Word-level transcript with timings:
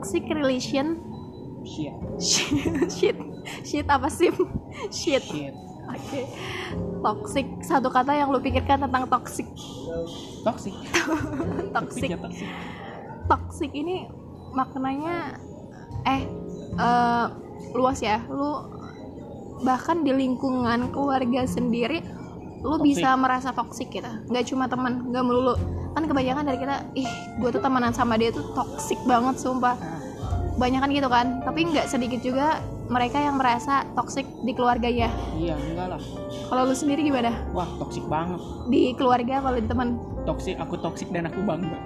toxic 0.00 0.24
relation? 0.32 0.96
Shit. 1.60 1.92
Shit. 2.96 3.16
Shit 3.68 3.84
apa 3.84 4.08
sih? 4.08 4.32
Shit. 4.88 5.20
Shit. 5.20 5.52
Oke. 5.92 6.24
Toxic. 7.04 7.46
Satu 7.60 7.92
kata 7.92 8.16
yang 8.16 8.32
lu 8.32 8.40
pikirkan 8.40 8.80
tentang 8.88 9.04
toxic. 9.12 9.44
Toxic. 10.40 10.72
Toxic. 11.76 12.16
Toxic. 12.16 12.48
Toxic 13.28 13.70
ini 13.76 14.08
maknanya 14.56 15.36
eh 16.08 16.24
eh, 16.80 17.26
luas 17.76 18.00
ya. 18.00 18.24
Lu 18.24 18.72
bahkan 19.60 20.00
di 20.00 20.16
lingkungan 20.16 20.96
keluarga 20.96 21.44
sendiri 21.44 22.00
lu 22.64 22.80
Toxic. 22.80 23.04
bisa 23.04 23.12
merasa 23.20 23.52
toxic 23.52 23.92
gitu. 23.92 24.08
Nggak 24.32 24.48
cuma 24.48 24.64
teman 24.64 25.12
nggak 25.12 25.24
melulu 25.28 25.60
kan 25.90 26.02
kebanyakan 26.06 26.44
dari 26.46 26.58
kita 26.62 26.76
ih 26.94 27.10
gue 27.42 27.50
tuh 27.50 27.62
temenan 27.62 27.90
sama 27.90 28.14
dia 28.14 28.30
tuh 28.30 28.46
toxic 28.54 28.98
banget 29.06 29.36
sumpah. 29.38 29.74
Banyak 30.58 30.80
kan 30.82 30.90
gitu 30.92 31.08
kan. 31.08 31.40
Tapi 31.42 31.72
nggak 31.72 31.86
sedikit 31.88 32.20
juga 32.22 32.60
mereka 32.90 33.22
yang 33.22 33.38
merasa 33.38 33.86
toxic 33.94 34.26
di 34.42 34.50
keluarganya 34.50 35.06
iya 35.38 35.54
enggak 35.54 35.94
lah. 35.94 36.02
Kalau 36.50 36.66
lu 36.66 36.74
sendiri 36.74 37.06
gimana? 37.06 37.30
Wah 37.54 37.70
toxic 37.78 38.02
banget. 38.10 38.42
Di 38.66 38.92
keluarga 38.98 39.38
kalau 39.38 39.56
di 39.62 39.66
teman 39.70 39.88
toxic 40.26 40.58
aku 40.58 40.74
toxic 40.82 41.06
dan 41.14 41.30
aku 41.30 41.38
bangga. 41.46 41.78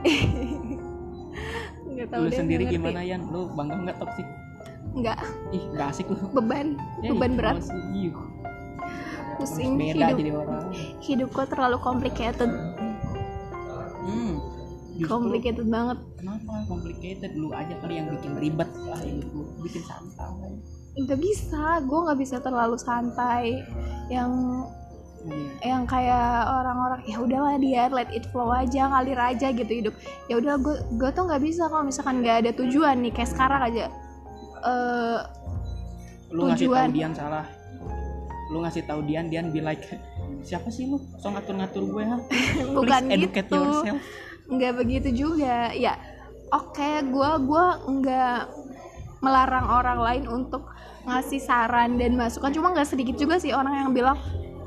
Nggak 1.95 2.09
tahu 2.11 2.25
lu 2.25 2.29
deh, 2.33 2.39
sendiri 2.41 2.65
ngerti. 2.67 2.77
gimana 2.81 3.01
Yan? 3.05 3.21
Lu 3.29 3.53
bangga 3.53 3.77
nggak 3.85 3.99
toxic? 4.01 4.27
Nggak. 4.97 5.19
Ih 5.53 5.65
nggak 5.77 5.89
asik 5.93 6.07
lu. 6.09 6.17
Beban. 6.33 6.67
Ya, 7.05 7.11
beban 7.13 7.31
ih, 7.31 7.37
berat. 7.37 7.57
pusing 9.35 9.75
beda 9.75 10.15
hidup. 10.15 10.19
jadi 10.19 10.31
orang. 10.31 10.65
Hidup 11.03 11.29
kok 11.35 11.47
terlalu 11.51 11.77
complicated 11.83 12.51
hmm. 14.05 14.35
Justru 14.95 15.11
complicated 15.11 15.67
banget. 15.67 15.99
kenapa? 16.23 16.53
Complicated. 16.71 17.31
Lu 17.35 17.51
aja 17.51 17.75
kali 17.83 17.99
yang 17.99 18.09
bikin 18.15 18.33
ribet 18.39 18.71
lah 18.87 19.01
lu 19.03 19.43
bikin 19.59 19.83
santai. 19.83 20.55
Nggak 20.95 21.19
bisa. 21.19 21.83
Gue 21.83 21.99
nggak 22.07 22.19
bisa 22.23 22.37
terlalu 22.39 22.79
santai. 22.79 23.67
Yang 24.07 24.31
Iya. 25.25 25.73
yang 25.73 25.83
kayak 25.89 26.53
orang-orang 26.53 27.01
ya 27.09 27.17
udahlah 27.17 27.57
dia 27.57 27.89
let 27.89 28.13
it 28.13 28.29
flow 28.29 28.53
aja 28.53 28.93
ngalir 28.93 29.17
aja 29.17 29.49
gitu 29.57 29.73
hidup. 29.73 29.95
Ya 30.29 30.37
udah 30.37 30.61
gue 30.61 30.77
gue 31.01 31.11
tuh 31.17 31.25
nggak 31.25 31.43
bisa 31.43 31.65
kalau 31.73 31.85
misalkan 31.89 32.21
nggak 32.21 32.45
ada 32.45 32.51
tujuan 32.53 33.01
nih 33.01 33.13
kayak 33.13 33.31
sekarang 33.33 33.61
aja. 33.65 33.89
Eh 34.65 35.19
lu 36.35 36.51
ngasih 36.51 36.69
Tujuan. 36.69 36.89
tahu 36.93 36.97
Dian 36.97 37.13
salah 37.17 37.47
lu 38.55 38.63
ngasih 38.63 38.87
tahu 38.87 39.03
Dian 39.03 39.27
Dian 39.27 39.51
be 39.51 39.59
like 39.59 39.83
siapa 40.47 40.71
sih 40.71 40.87
lu? 40.87 41.03
So 41.19 41.35
ngatur 41.35 41.59
ngatur 41.59 41.83
gue 41.91 42.05
ha? 42.07 42.19
Bukan 42.79 43.03
Please 43.11 43.15
educate 43.19 43.51
gitu. 43.51 43.59
yourself. 43.59 43.99
Nggak 44.47 44.73
begitu 44.79 45.09
juga. 45.11 45.75
Ya 45.75 45.99
oke 46.55 47.03
gue 47.03 47.31
gua 47.51 47.83
nggak 47.83 48.39
melarang 49.19 49.67
orang 49.67 49.99
lain 49.99 50.25
untuk 50.31 50.71
ngasih 51.03 51.43
saran 51.43 51.99
dan 51.99 52.15
masukan. 52.15 52.55
Cuma 52.55 52.71
nggak 52.71 52.95
sedikit 52.95 53.19
juga 53.19 53.43
sih 53.43 53.51
orang 53.51 53.75
yang 53.75 53.91
bilang 53.91 54.15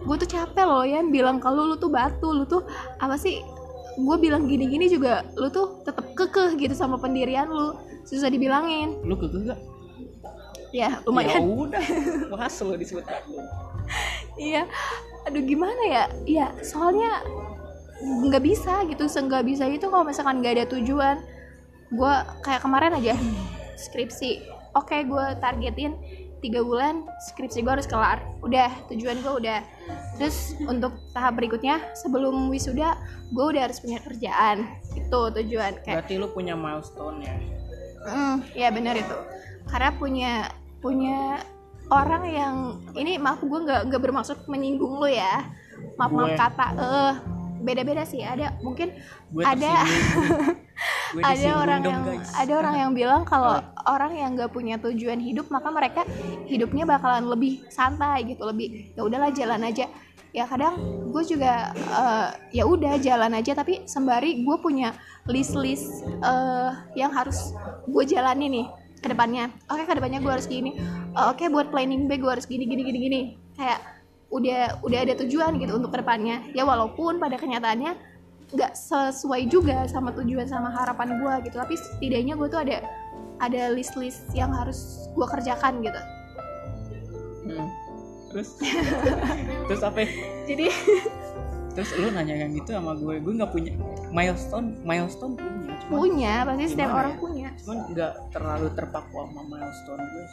gue 0.04 0.16
tuh 0.20 0.30
capek 0.36 0.68
loh 0.68 0.84
ya 0.84 1.00
bilang 1.08 1.40
kalau 1.40 1.68
lu 1.68 1.80
tuh 1.80 1.88
batu 1.88 2.28
lu 2.36 2.44
tuh 2.44 2.68
apa 3.00 3.16
sih? 3.16 3.40
Gue 3.98 4.20
bilang 4.20 4.52
gini-gini 4.52 4.92
juga 4.92 5.24
lu 5.40 5.48
tuh 5.48 5.80
tetap 5.88 6.12
kekeh 6.12 6.60
gitu 6.60 6.76
sama 6.76 7.00
pendirian 7.00 7.48
lu. 7.48 7.72
Susah 8.04 8.28
dibilangin. 8.28 9.00
Lu 9.08 9.16
kekeh 9.16 9.48
gak 9.48 9.78
ya 10.76 10.92
ya 10.92 11.04
lumayan. 11.08 11.42
udah 11.48 11.84
wah 12.32 12.52
lo 12.52 12.76
disebut. 12.76 13.06
aku 13.08 13.36
iya. 14.40 14.64
Aduh 15.28 15.44
gimana 15.44 15.82
ya? 15.88 16.04
Ya 16.24 16.48
soalnya 16.64 17.24
nggak 17.98 18.44
bisa 18.46 18.86
gitu 18.86 19.10
nggak 19.10 19.44
bisa 19.44 19.66
itu 19.66 19.90
kalau 19.90 20.06
misalkan 20.06 20.40
nggak 20.40 20.54
ada 20.62 20.66
tujuan. 20.78 21.18
Gue 21.92 22.14
kayak 22.44 22.62
kemarin 22.64 22.96
aja 22.96 23.16
skripsi. 23.80 24.44
Oke 24.76 25.04
gue 25.08 25.26
targetin 25.42 25.96
tiga 26.38 26.62
bulan 26.62 27.02
skripsi 27.32 27.66
gue 27.66 27.74
harus 27.74 27.90
kelar. 27.90 28.22
Udah 28.46 28.70
tujuan 28.94 29.20
gue 29.26 29.34
udah. 29.46 29.60
Terus 30.22 30.54
untuk 30.64 30.94
tahap 31.14 31.38
berikutnya 31.40 31.82
sebelum 31.98 32.50
wisuda 32.54 32.98
gue 33.34 33.46
udah 33.56 33.68
harus 33.70 33.82
punya 33.82 34.00
kerjaan. 34.04 34.68
Itu 34.94 35.34
tujuan 35.34 35.82
kayak 35.82 36.06
berarti 36.06 36.14
lu 36.22 36.28
punya 36.32 36.54
milestone 36.54 37.26
ya? 37.26 37.36
Hmm, 38.08 38.36
ya 38.56 38.70
benar 38.72 38.96
itu. 38.96 39.18
Karena 39.68 39.92
punya 39.98 40.34
punya 40.80 41.42
orang 41.88 42.24
yang 42.28 42.56
ini 42.96 43.16
maaf 43.16 43.40
gue 43.40 43.60
nggak 43.64 43.82
nggak 43.92 44.02
bermaksud 44.02 44.38
menyinggung 44.52 45.00
lo 45.00 45.08
ya. 45.08 45.48
Maaf 45.96 46.12
maaf 46.12 46.32
Gue. 46.34 46.40
kata 46.40 46.68
eh 46.76 47.14
beda-beda 47.64 48.04
sih. 48.04 48.22
Ada 48.24 48.60
mungkin 48.62 48.96
gue 49.32 49.44
ada 49.44 49.84
Gue 51.08 51.24
ada 51.24 51.50
orang 51.64 51.80
dong, 51.82 51.94
yang 51.96 52.04
guys. 52.20 52.30
ada 52.36 52.54
orang 52.60 52.76
yang 52.76 52.92
bilang 52.92 53.22
kalau 53.24 53.64
orang 53.88 54.12
yang 54.14 54.36
nggak 54.36 54.52
punya 54.52 54.76
tujuan 54.78 55.18
hidup 55.24 55.48
maka 55.48 55.72
mereka 55.72 56.02
hidupnya 56.46 56.84
bakalan 56.84 57.26
lebih 57.32 57.64
santai 57.72 58.28
gitu 58.28 58.44
lebih 58.44 58.92
ya 58.94 59.02
udahlah 59.08 59.32
jalan 59.32 59.64
aja 59.66 59.88
ya 60.36 60.44
kadang 60.46 60.78
gue 61.10 61.24
juga 61.24 61.72
eh, 61.74 62.28
ya 62.62 62.64
udah 62.68 63.00
jalan 63.00 63.40
aja 63.40 63.56
tapi 63.56 63.88
sembari 63.88 64.44
gue 64.44 64.58
punya 64.60 64.92
list-list 65.26 66.04
eh, 66.04 66.72
yang 67.00 67.16
harus 67.16 67.56
gue 67.88 68.04
jalani 68.04 68.46
nih 68.52 68.68
ke 68.98 69.08
depannya 69.14 69.54
oke 69.70 69.84
ke 69.86 69.94
depannya 69.98 70.20
gue 70.22 70.32
harus 70.32 70.48
gini. 70.50 70.78
Eh, 71.14 71.26
oke 71.30 71.46
buat 71.54 71.70
planning 71.70 72.10
B 72.10 72.18
gue 72.18 72.32
harus 72.32 72.46
gini 72.50 72.66
gini 72.66 72.82
gini 72.86 73.00
gini. 73.00 73.22
Kayak 73.58 73.80
udah 74.28 74.84
udah 74.84 75.00
ada 75.08 75.14
tujuan 75.24 75.56
gitu 75.62 75.80
untuk 75.80 75.96
ke 75.96 76.04
depannya 76.04 76.44
ya 76.52 76.68
walaupun 76.68 77.16
pada 77.16 77.40
kenyataannya 77.40 77.96
nggak 78.52 78.74
sesuai 78.76 79.48
juga 79.48 79.88
sama 79.88 80.12
tujuan 80.16 80.48
sama 80.50 80.74
harapan 80.74 81.18
gue 81.20 81.34
gitu. 81.50 81.56
Tapi 81.62 81.76
setidaknya 81.78 82.34
gue 82.36 82.48
tuh 82.50 82.62
ada 82.62 82.84
ada 83.38 83.70
list-list 83.70 84.26
yang 84.34 84.50
harus 84.54 85.10
gue 85.14 85.28
kerjakan 85.28 85.82
gitu. 85.86 86.02
Hmm. 87.48 87.70
terus? 88.28 88.60
Terus 89.72 89.82
apa? 89.88 90.04
Jadi 90.44 90.68
terus 91.78 91.94
lu 91.96 92.10
nanya 92.10 92.36
yang 92.44 92.52
gitu 92.58 92.74
sama 92.76 92.98
gue. 92.98 93.22
Gue 93.22 93.34
nggak 93.38 93.52
punya 93.54 93.72
milestone 94.18 94.68
milestone 94.82 95.34
punya 95.38 95.74
cuman 95.86 95.98
punya 96.02 96.34
pasti 96.42 96.66
setiap 96.74 96.90
Gimana 96.90 97.00
orang 97.00 97.14
ya? 97.14 97.20
punya. 97.22 97.48
Cuman 97.62 97.78
nggak 97.94 98.14
terlalu 98.34 98.68
terpaku 98.74 99.14
sama 99.22 99.42
milestone 99.46 100.04
gue 100.10 100.26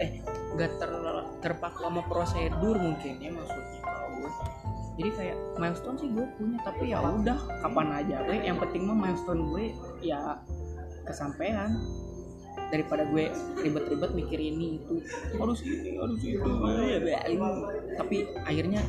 eh 0.00 0.10
nggak 0.58 0.70
ter- 0.80 1.28
terpaku 1.44 1.78
sama 1.86 2.02
prosedur 2.10 2.76
mungkin 2.76 3.14
ya 3.22 3.30
maksudnya 3.30 3.78
kalau 3.86 4.08
gue. 4.18 4.30
Jadi 4.98 5.10
kayak 5.16 5.36
milestone 5.56 5.96
sih 5.96 6.08
gue 6.10 6.26
punya 6.36 6.58
tapi 6.66 6.82
ya 6.90 6.98
udah 6.98 7.38
kapan 7.62 7.88
aja. 8.02 8.16
Gue 8.26 8.36
yang 8.42 8.58
penting 8.58 8.82
mah 8.90 8.96
milestone 8.98 9.42
gue 9.54 9.64
ya 10.02 10.42
kesampaian. 11.06 11.70
Daripada 12.70 13.06
gue 13.06 13.30
ribet-ribet 13.62 14.10
mikir 14.14 14.38
ini 14.42 14.82
itu. 14.82 15.02
Harus 15.38 15.62
ini 15.62 15.98
harus 15.98 16.18
itu 16.22 16.38
ini. 16.38 17.38
tapi 17.94 18.16
akhirnya 18.42 18.82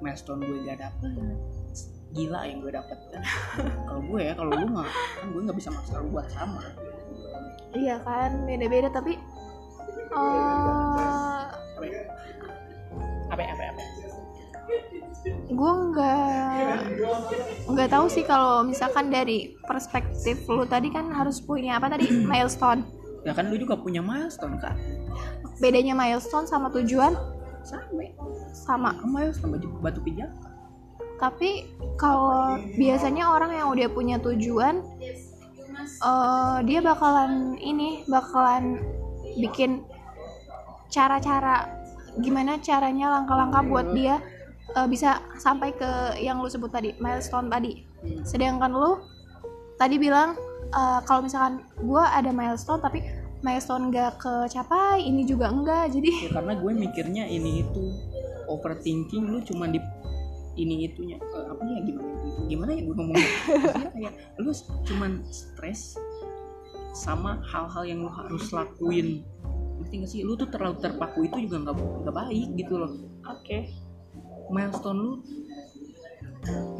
milestone 0.00 0.44
gue 0.44 0.60
gak 0.64 0.80
dapet 0.80 1.08
gila 2.16 2.40
yang 2.48 2.58
gue 2.64 2.72
dapet 2.72 2.98
kan. 3.12 3.22
Kalau 3.86 4.02
gue 4.02 4.20
ya 4.24 4.32
kalau 4.32 4.50
lu 4.56 4.66
mah 4.72 4.88
kan 4.88 5.26
gue 5.30 5.40
nggak 5.44 5.58
bisa 5.60 5.68
maksa 5.68 6.00
lu 6.00 6.08
buat 6.08 6.28
sama. 6.32 6.64
Iya 7.76 8.00
kan 8.00 8.48
beda-beda 8.48 8.88
tapi 8.88 9.20
eh 10.16 11.42
apa 11.76 11.84
ya, 11.84 12.00
apa 13.28 13.40
ya, 13.42 13.50
apa 13.52 13.62
ya? 13.62 13.72
gue 15.26 15.72
nggak 15.90 16.78
nggak 17.66 17.88
tahu 17.90 18.06
sih 18.06 18.22
kalau 18.22 18.62
misalkan 18.62 19.10
dari 19.10 19.58
perspektif 19.66 20.46
lu 20.46 20.62
tadi 20.64 20.88
kan 20.88 21.12
harus 21.12 21.44
punya 21.44 21.76
apa 21.76 21.92
tadi? 21.92 22.08
Milestone. 22.08 22.86
Ya 23.26 23.34
kan 23.34 23.50
lu 23.52 23.58
juga 23.60 23.76
punya 23.76 24.00
milestone 24.00 24.56
kan 24.62 24.78
bedanya 25.60 25.96
milestone 25.96 26.46
sama 26.48 26.68
tujuan? 26.72 27.16
Sama. 27.66 28.04
Sama. 28.54 28.90
Milestone 29.02 29.58
batu, 29.58 29.68
batu 29.82 30.00
pijak 30.04 30.30
tapi 31.16 31.64
kalau 31.96 32.60
biasanya 32.76 33.32
orang 33.32 33.56
yang 33.56 33.68
udah 33.72 33.88
punya 33.88 34.16
tujuan 34.20 34.84
eh, 36.04 36.56
dia 36.68 36.80
bakalan 36.84 37.56
ini 37.56 38.04
bakalan 38.08 38.80
bikin 39.36 39.84
cara-cara 40.92 41.68
gimana 42.20 42.56
caranya 42.60 43.20
langkah-langkah 43.20 43.62
buat 43.68 43.86
dia 43.92 44.20
eh, 44.76 44.86
bisa 44.88 45.20
sampai 45.40 45.72
ke 45.72 46.20
yang 46.20 46.40
lu 46.40 46.48
sebut 46.48 46.72
tadi 46.72 46.92
milestone 47.00 47.48
tadi. 47.48 47.84
Sedangkan 48.24 48.72
lu 48.72 49.00
tadi 49.80 49.96
bilang 49.96 50.36
eh, 50.72 51.00
kalau 51.08 51.24
misalkan 51.24 51.64
gua 51.80 52.12
ada 52.12 52.28
milestone 52.32 52.80
tapi 52.84 53.04
milestone 53.44 53.92
gak 53.92 54.18
kecapai 54.18 55.04
ini 55.04 55.22
juga 55.28 55.52
enggak 55.52 55.92
jadi 55.92 56.10
ya, 56.26 56.30
karena 56.40 56.52
gue 56.56 56.72
mikirnya 56.72 57.24
ini 57.28 57.62
itu 57.62 57.84
overthinking 58.48 59.28
lu 59.28 59.38
cuma 59.44 59.70
di 59.70 59.78
ini 60.56 60.88
itunya 60.88 61.20
eh, 61.20 61.46
apa 61.52 61.62
ya 61.62 61.80
gimana 61.84 62.10
gimana 62.48 62.70
ya 62.72 62.82
gue 62.82 62.94
ngomongnya? 62.96 63.28
Maksudnya 63.46 63.92
kayak 63.92 64.14
lu 64.40 64.52
cuman 64.88 65.12
stres 65.28 66.00
sama 66.96 67.44
hal-hal 67.44 67.84
yang 67.84 68.00
lu 68.00 68.10
harus 68.10 68.48
lakuin. 68.50 69.20
Ngerti 69.76 69.94
gak 70.00 70.10
sih? 70.10 70.20
Lu 70.24 70.32
tuh 70.34 70.48
terlalu 70.48 70.80
terpaku 70.80 71.28
itu 71.28 71.44
juga 71.44 71.68
nggak 71.68 71.76
nggak 71.76 72.16
baik 72.16 72.48
gitu 72.56 72.74
loh. 72.80 72.92
Oke. 73.28 73.68
Milestone 74.48 74.98
lu 74.98 75.12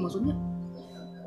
maksudnya 0.00 0.34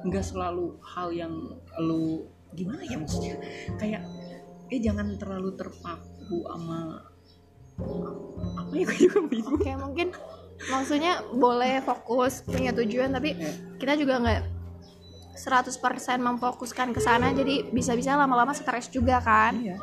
nggak 0.07 0.25
selalu 0.25 0.80
hal 0.81 1.12
yang 1.13 1.34
lu 1.78 2.25
gimana 2.57 2.81
ya 2.90 2.98
maksudnya? 2.98 3.38
Kayak 3.78 4.01
eh 4.74 4.81
jangan 4.81 5.18
terlalu 5.22 5.54
terpaku 5.54 6.46
sama 6.50 7.06
apa 8.57 8.74
ya 8.74 8.84
gue 8.90 8.98
juga 9.06 9.19
bingung. 9.30 9.62
Oke 9.62 9.72
mungkin 9.78 10.10
maksudnya 10.68 11.24
boleh 11.30 11.80
fokus 11.80 12.44
punya 12.44 12.74
tujuan 12.74 13.10
tapi 13.10 13.32
Ya. 13.32 13.52
kita 13.78 13.94
juga 13.96 14.20
nggak 14.20 14.42
100% 15.34 15.72
memfokuskan 16.20 16.92
ke 16.92 17.00
sana 17.00 17.32
jadi 17.32 17.64
bisa-bisa 17.66 18.12
lama-lama 18.14 18.52
stres 18.52 18.92
juga 18.92 19.24
kan. 19.24 19.56
Iya. 19.56 19.80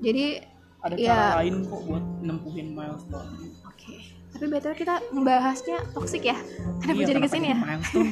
Jadi 0.00 0.24
ada 0.80 0.94
Iya. 0.96 1.12
cara 1.12 1.36
lain 1.38 1.54
kok 1.62 1.80
buat 1.84 2.04
nempuhin 2.24 2.72
milestone. 2.72 3.28
Oke. 3.62 4.00
Tapi 4.30 4.44
betul 4.48 4.72
kita 4.72 5.04
membahasnya 5.10 5.84
toksik 5.92 6.24
ya? 6.24 6.38
Kenapa 6.80 6.96
Iya, 6.96 7.06
jadi 7.06 7.20
ke 7.20 7.28
sini 7.28 7.46
ya? 7.52 7.56
milestone? 7.58 8.10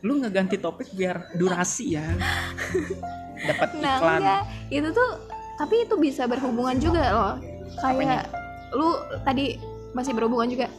Lu 0.00 0.16
nggak 0.16 0.32
ganti 0.32 0.56
topik 0.56 0.88
biar 0.90 1.36
durasi 1.36 1.84
ya. 1.92 2.06
Dapat 3.44 3.68
nah 3.76 4.00
iklan. 4.00 4.16
enggak. 4.16 4.42
Itu 4.72 4.88
tuh 4.90 5.10
tapi 5.56 5.84
itu 5.84 5.94
bisa 5.96 6.24
berhubungan 6.24 6.80
juga 6.80 7.04
loh. 7.12 7.34
Kayak 7.76 8.32
lu 8.72 8.88
tadi 9.20 9.60
masih 9.92 10.12
berhubungan 10.12 10.48
juga 10.48 10.72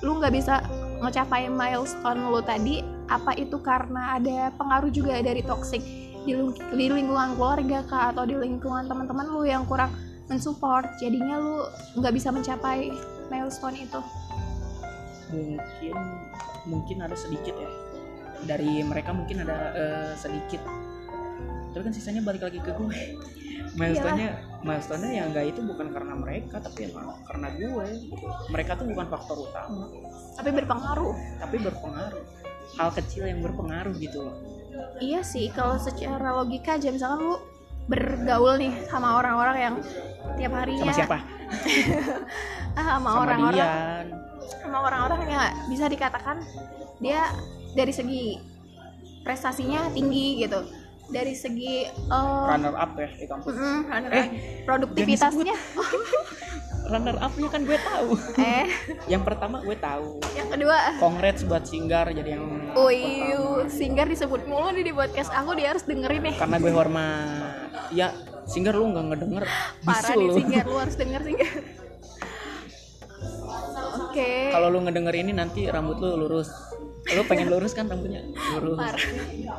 lu 0.00 0.16
nggak 0.16 0.32
bisa 0.32 0.64
ngecapai 1.00 1.48
milestone 1.48 2.20
lu 2.28 2.40
tadi 2.44 2.84
apa 3.10 3.34
itu 3.36 3.58
karena 3.60 4.20
ada 4.20 4.52
pengaruh 4.54 4.92
juga 4.92 5.18
dari 5.20 5.42
toxic 5.42 5.82
di, 6.24 6.32
di 6.76 6.86
lingkungan 6.88 7.36
keluarga 7.36 7.80
kah 7.88 8.12
atau 8.12 8.28
di 8.28 8.36
lingkungan 8.36 8.86
teman-teman 8.86 9.26
lu 9.32 9.48
yang 9.48 9.64
kurang 9.64 9.92
mensupport? 10.28 10.86
Jadinya 11.00 11.40
lu 11.40 11.66
nggak 11.98 12.12
bisa 12.14 12.28
mencapai 12.30 12.92
milestone 13.32 13.76
itu. 13.80 14.00
Mungkin 15.32 15.94
mungkin 16.68 16.96
ada 17.02 17.16
sedikit 17.16 17.56
ya. 17.56 17.70
Dari 18.46 18.84
mereka 18.84 19.16
mungkin 19.16 19.44
ada 19.44 19.58
eh, 19.74 20.12
sedikit. 20.16 20.60
Tapi 21.72 21.82
kan 21.86 21.92
sisanya 21.94 22.22
balik 22.22 22.44
lagi 22.44 22.60
ke 22.60 22.72
gue. 22.74 22.98
Milestone-nya 23.78 24.49
milestone-nya 24.60 25.12
yang 25.24 25.26
enggak 25.32 25.56
itu 25.56 25.60
bukan 25.64 25.88
karena 25.88 26.14
mereka 26.16 26.56
tapi 26.60 26.92
emang 26.92 27.16
karena 27.24 27.48
gue. 27.56 27.86
Gitu. 27.96 28.26
mereka 28.52 28.76
tuh 28.76 28.86
bukan 28.88 29.06
faktor 29.08 29.36
utama. 29.48 29.88
Tapi 30.36 30.48
berpengaruh. 30.52 31.14
Tapi 31.40 31.56
berpengaruh. 31.64 32.24
Hal 32.78 32.90
kecil 32.94 33.26
yang 33.26 33.40
berpengaruh 33.42 33.94
gitu 33.98 34.24
loh. 34.24 34.36
Iya 35.00 35.20
sih, 35.26 35.50
kalau 35.50 35.76
secara 35.80 36.30
logika 36.36 36.78
aja 36.78 36.92
misalkan 36.92 37.20
lu 37.24 37.36
bergaul 37.90 38.54
nih 38.60 38.70
sama 38.86 39.18
orang-orang 39.18 39.56
yang 39.58 39.74
tiap 40.38 40.52
harinya 40.54 40.86
sama 40.86 40.94
siapa? 40.94 41.18
Ah, 42.70 43.02
sama 43.02 43.26
orang-orang. 43.26 44.06
sama 44.62 44.78
orang-orang 44.86 45.26
yang 45.26 45.42
bisa 45.66 45.90
dikatakan 45.90 46.38
dia 47.02 47.26
dari 47.74 47.90
segi 47.90 48.38
prestasinya 49.26 49.90
tinggi 49.90 50.46
gitu. 50.46 50.62
Dari 51.10 51.34
segi 51.34 51.84
eh, 51.84 52.44
runner 52.46 52.72
up 52.72 52.94
ya 52.94 53.10
di 53.10 53.26
kampus. 53.26 53.52
Mm-mm, 53.52 53.78
runner 53.84 54.10
Eh, 54.10 54.18
up. 54.20 54.30
produktivitasnya. 54.64 55.56
Runner 56.82 57.14
up-nya 57.14 57.46
kan 57.46 57.62
gue 57.62 57.78
tahu. 57.78 58.18
Eh. 58.36 58.66
Yang 59.06 59.22
pertama 59.22 59.60
gue 59.60 59.76
tahu. 59.76 60.18
Yang 60.32 60.48
kedua. 60.50 60.76
Congrats 60.98 61.42
buat 61.44 61.62
Singgar 61.62 62.10
jadi 62.10 62.34
yang 62.34 62.72
Wih. 62.72 63.30
Singgar 63.68 64.06
disebut 64.06 64.42
mulu 64.44 64.72
nih 64.72 64.82
di 64.82 64.92
podcast 64.92 65.30
aku 65.30 65.54
dia 65.54 65.70
harus 65.70 65.84
dengerin 65.84 66.18
nih. 66.24 66.34
karena 66.34 66.56
gue 66.56 66.72
hormat. 66.72 67.70
Ya 67.90 68.10
Singgar 68.44 68.74
lu 68.74 68.90
nggak 68.90 69.06
ngedenger. 69.06 69.44
Parah 69.80 70.14
nih 70.16 70.28
Singgar, 70.32 70.64
lu 70.64 70.76
harus 70.76 70.96
denger 70.96 71.20
Singgar. 71.22 71.52
Oke. 74.00 74.50
kalau 74.50 74.68
lu 74.68 74.82
ngedenger 74.82 75.14
ini 75.16 75.30
nanti 75.30 75.66
rambut 75.66 75.94
lu 75.96 76.18
lurus 76.18 76.50
lu 77.16 77.22
pengen 77.26 77.46
lurus 77.50 77.72
kan 77.74 77.90
rambutnya? 77.90 78.22
Lurus. 78.54 78.78
Parah. 78.78 79.02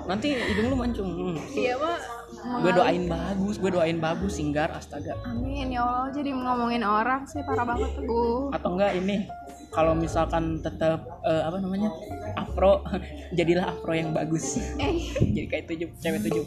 nanti 0.07 0.35
hidung 0.35 0.67
lu 0.71 0.75
mancung. 0.79 1.09
Hmm. 1.11 1.37
Iya, 1.51 1.75
Pak. 1.77 1.99
gue 2.41 2.73
doain 2.73 3.05
bagus 3.05 3.61
gue 3.61 3.69
doain 3.69 3.97
bagus 4.01 4.39
Singgar 4.39 4.73
astaga. 4.73 5.13
Amin 5.27 5.69
ya 5.69 5.83
Allah. 5.83 6.09
Jadi 6.15 6.31
ngomongin 6.33 6.81
orang 6.81 7.27
sih 7.29 7.43
parah 7.45 7.67
banget 7.67 7.91
tuh. 8.01 8.49
atau 8.49 8.69
enggak 8.73 8.97
ini 8.97 9.29
kalau 9.69 9.93
misalkan 9.93 10.57
tetap 10.63 11.05
eh, 11.21 11.43
apa 11.45 11.61
namanya 11.61 11.91
afro 12.39 12.81
jadilah 13.37 13.75
afro 13.75 13.93
yang 13.93 14.15
bagus. 14.15 14.57
Eh, 14.79 15.11
jadi 15.35 15.47
kayak 15.47 15.65
tujuh 15.69 15.87
cewek 16.01 16.21
tujuh 16.25 16.45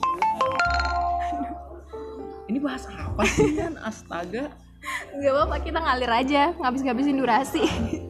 ini 2.49 2.59
bahas 2.61 2.85
apa 2.87 3.25
sih 3.25 3.57
kan 3.57 3.75
astaga 3.81 4.53
nggak 5.15 5.33
apa-apa 5.33 5.57
kita 5.61 5.79
ngalir 5.79 6.13
aja, 6.13 6.43
ngabis-ngabisin 6.55 7.17
durasi. 7.17 7.63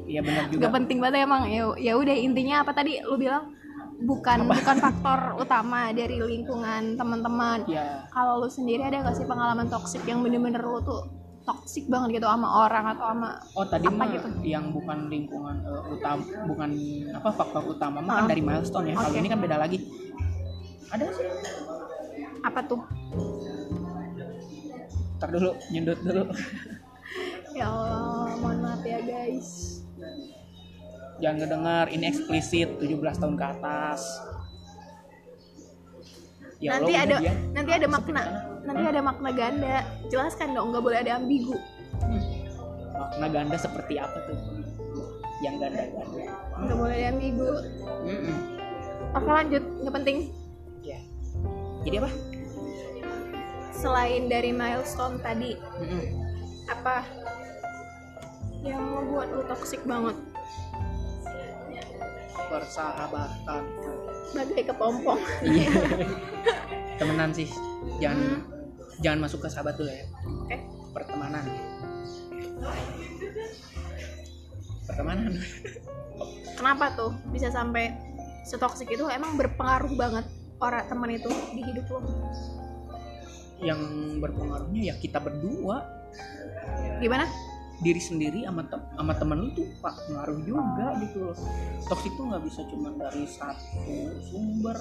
iya 0.04 0.20
benar 0.20 0.48
juga 0.48 0.62
Gak 0.62 0.72
penting 0.74 0.98
banget 0.98 1.22
emang. 1.22 1.42
Ya 1.46 1.62
ya 1.76 1.92
udah 1.94 2.12
intinya 2.12 2.60
apa 2.60 2.72
tadi 2.72 2.98
lu 3.00 3.14
bilang 3.14 3.54
bukan 4.00 4.44
bukan 4.44 4.76
faktor 4.78 5.18
utama 5.36 5.90
dari 5.90 6.18
lingkungan 6.18 6.94
teman-teman. 6.94 7.62
ya 7.66 8.02
Kalau 8.08 8.38
lu 8.38 8.48
sendiri 8.48 8.82
ada 8.82 9.02
gak 9.02 9.14
sih 9.14 9.24
pengalaman 9.24 9.66
toksik 9.66 10.02
yang 10.02 10.20
bener-bener 10.20 10.60
lu 10.60 10.80
tuh 10.80 11.06
toksik 11.44 11.86
banget 11.86 12.16
gitu 12.16 12.26
sama 12.26 12.48
orang 12.64 12.88
atau 12.88 13.04
sama 13.06 13.36
Oh 13.52 13.64
tadi 13.64 13.84
Apa 13.84 13.94
mah 13.94 14.08
gitu? 14.08 14.28
yang 14.42 14.72
bukan 14.72 14.98
lingkungan 15.06 15.56
eh, 15.60 15.92
utama, 15.92 16.24
bukan 16.44 16.70
apa 17.12 17.28
faktor 17.30 17.62
utama 17.68 17.98
mah 18.00 18.14
kan 18.16 18.24
Ah. 18.24 18.28
dari 18.28 18.40
milestone 18.40 18.86
ya. 18.88 18.94
Kalau 18.96 19.10
Oke. 19.10 19.20
ini 19.20 19.28
kan 19.28 19.38
beda 19.38 19.56
lagi. 19.58 19.78
Ada 20.90 21.04
sih. 21.06 21.26
apa 22.42 22.60
tuh? 22.60 22.80
Ntar 25.18 25.28
dulu 25.30 25.50
nyundut 25.70 25.98
dulu. 26.02 26.24
Ya 27.54 27.70
Allah, 27.70 28.34
mohon 28.42 28.66
maaf 28.66 28.82
ya 28.82 28.98
guys. 28.98 29.78
Jangan 31.22 31.38
ngedengar 31.38 31.86
ini 31.86 32.10
eksplisit 32.10 32.66
17 32.82 33.22
tahun 33.22 33.38
ke 33.38 33.46
atas. 33.46 34.02
Ya 36.58 36.74
nanti 36.74 36.98
Allah, 36.98 37.06
ada 37.06 37.16
dia. 37.22 37.34
nanti 37.54 37.70
ada 37.70 37.86
makna 37.86 38.22
nanti 38.66 38.82
ada 38.90 39.00
makna 39.06 39.30
ganda. 39.30 39.86
Jelaskan 40.10 40.56
dong, 40.56 40.74
nggak 40.74 40.82
boleh 40.82 40.98
ada 40.98 41.22
ambigu. 41.22 41.54
makna 42.94 43.26
ganda 43.30 43.56
seperti 43.58 44.02
apa 44.02 44.18
tuh? 44.26 44.38
Yang 45.38 45.54
ganda-ganda. 45.62 46.26
Nggak 46.58 46.76
boleh 46.78 46.94
ada 46.98 47.08
ambigu. 47.14 47.50
Mm-mm. 48.02 48.36
Oke 49.14 49.30
lanjut, 49.30 49.62
nggak 49.62 49.94
penting. 50.02 50.16
Ya. 50.82 50.98
Jadi 51.86 51.96
apa? 52.02 52.10
Selain 53.74 54.30
dari 54.30 54.54
milestone 54.54 55.18
tadi, 55.20 55.58
Mm-mm. 55.58 56.02
apa 56.70 57.04
yang 58.64 58.80
membuat 58.80 59.28
lu 59.34 59.42
toksik 59.44 59.82
banget? 59.84 60.16
Persahabatan. 62.48 63.62
Bagai 64.32 64.62
kepompong. 64.70 65.20
Iya. 65.42 65.70
Temenan 66.98 67.34
sih. 67.34 67.50
Jangan 67.98 68.18
Hmm. 68.18 68.40
jangan 69.02 69.26
masuk 69.26 69.42
ke 69.44 69.48
sahabat 69.50 69.74
dulu 69.74 69.90
ya. 69.90 70.06
Oke. 70.46 70.56
Pertemanan. 70.94 71.44
Pertemanan. 74.86 75.34
Kenapa 76.54 76.94
tuh 76.94 77.10
bisa 77.34 77.50
sampai 77.50 77.90
setoksik 78.46 78.86
itu 78.88 79.02
emang 79.10 79.34
berpengaruh 79.34 79.90
banget 79.98 80.24
orang 80.62 80.86
teman 80.86 81.10
itu 81.10 81.30
di 81.52 81.62
hidup 81.66 81.86
lo? 81.90 81.98
Yang 83.62 83.80
berpengaruhnya 84.18 84.82
ya 84.92 84.94
kita 84.98 85.18
berdua. 85.22 85.84
Gimana? 86.98 87.26
Diri 87.82 87.98
sendiri 87.98 88.46
sama 88.46 88.62
tem 88.70 88.80
sama 88.94 89.12
temen 89.18 89.36
lu 89.44 89.48
tuh 89.52 89.66
pak 89.82 89.94
pengaruh 90.06 90.38
juga 90.46 90.86
gitu 91.02 91.30
loh. 91.30 91.36
Toksik 91.90 92.12
tuh 92.14 92.24
nggak 92.30 92.42
bisa 92.46 92.60
cuma 92.70 92.94
dari 92.94 93.26
satu 93.26 93.94
sumber. 94.30 94.78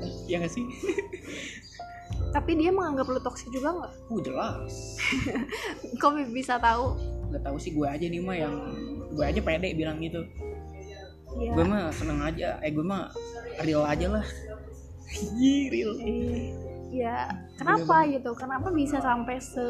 Eh, 0.00 0.10
Iya 0.30 0.46
gak 0.46 0.52
sih? 0.54 0.64
Tapi 2.34 2.50
dia 2.58 2.74
menganggap 2.74 3.06
lu 3.06 3.20
toksik 3.22 3.50
juga 3.54 3.76
nggak? 3.78 3.92
Uh 4.10 4.20
jelas. 4.24 4.72
Kok 6.00 6.12
bisa 6.34 6.58
tahu? 6.58 6.98
Gak 7.30 7.42
tahu 7.46 7.56
sih 7.58 7.70
gue 7.74 7.86
aja 7.86 8.06
nih 8.06 8.22
mah 8.22 8.36
yang 8.38 8.54
gue 9.14 9.24
aja 9.24 9.40
pede 9.42 9.74
bilang 9.78 10.02
gitu. 10.02 10.26
Ya. 11.38 11.50
Gue 11.54 11.64
mah 11.66 11.90
seneng 11.94 12.22
aja. 12.22 12.58
Eh 12.62 12.70
gue 12.74 12.82
mah 12.82 13.10
real 13.62 13.86
aja 13.86 14.18
lah. 14.18 14.26
Real. 15.70 15.94
Eh, 16.02 16.50
ya 16.90 17.30
kenapa 17.56 18.04
gitu? 18.10 18.34
Kenapa 18.36 18.68
bisa 18.74 18.98
sampai 19.00 19.38
se 19.40 19.64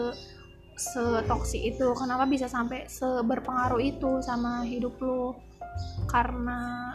setoksik 0.75 1.63
itu? 1.75 1.95
Kenapa 1.95 2.27
bisa 2.27 2.51
sampai 2.51 2.91
seberpengaruh 2.91 3.79
itu 3.79 4.19
sama 4.23 4.67
hidup 4.67 4.99
lu? 4.99 5.35
Karena 6.11 6.95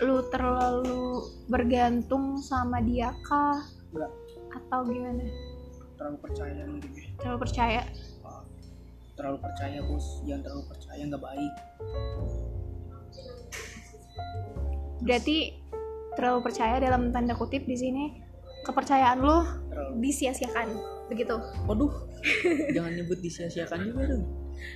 lu 0.00 0.24
terlalu 0.32 1.28
bergantung 1.48 2.40
sama 2.40 2.80
dia 2.80 3.12
kah? 3.28 3.60
Enggak. 3.92 4.12
Atau 4.56 4.80
gimana? 4.88 5.24
Terlalu 6.00 6.16
percaya 6.24 6.62
mungkin 6.64 6.90
ya. 6.96 7.06
terlalu 7.20 7.38
percaya? 7.44 7.82
Terlalu 9.16 9.38
percaya 9.44 9.78
bos. 9.84 10.06
Jangan 10.24 10.42
terlalu 10.48 10.64
percaya 10.72 11.02
nggak 11.04 11.22
baik. 11.22 11.54
Berarti 15.04 15.38
terlalu 16.16 16.38
percaya 16.44 16.76
dalam 16.80 17.12
tanda 17.12 17.36
kutip 17.36 17.64
di 17.68 17.76
sini 17.76 18.04
kepercayaan 18.70 19.18
terlalu. 19.18 19.42
disia-siakan 19.98 20.66
begitu. 21.06 21.36
Waduh 21.66 21.90
jangan 22.76 22.92
nyebut 22.94 23.18
disia-siakan 23.18 23.80
juga 23.84 24.02
dong. 24.14 24.24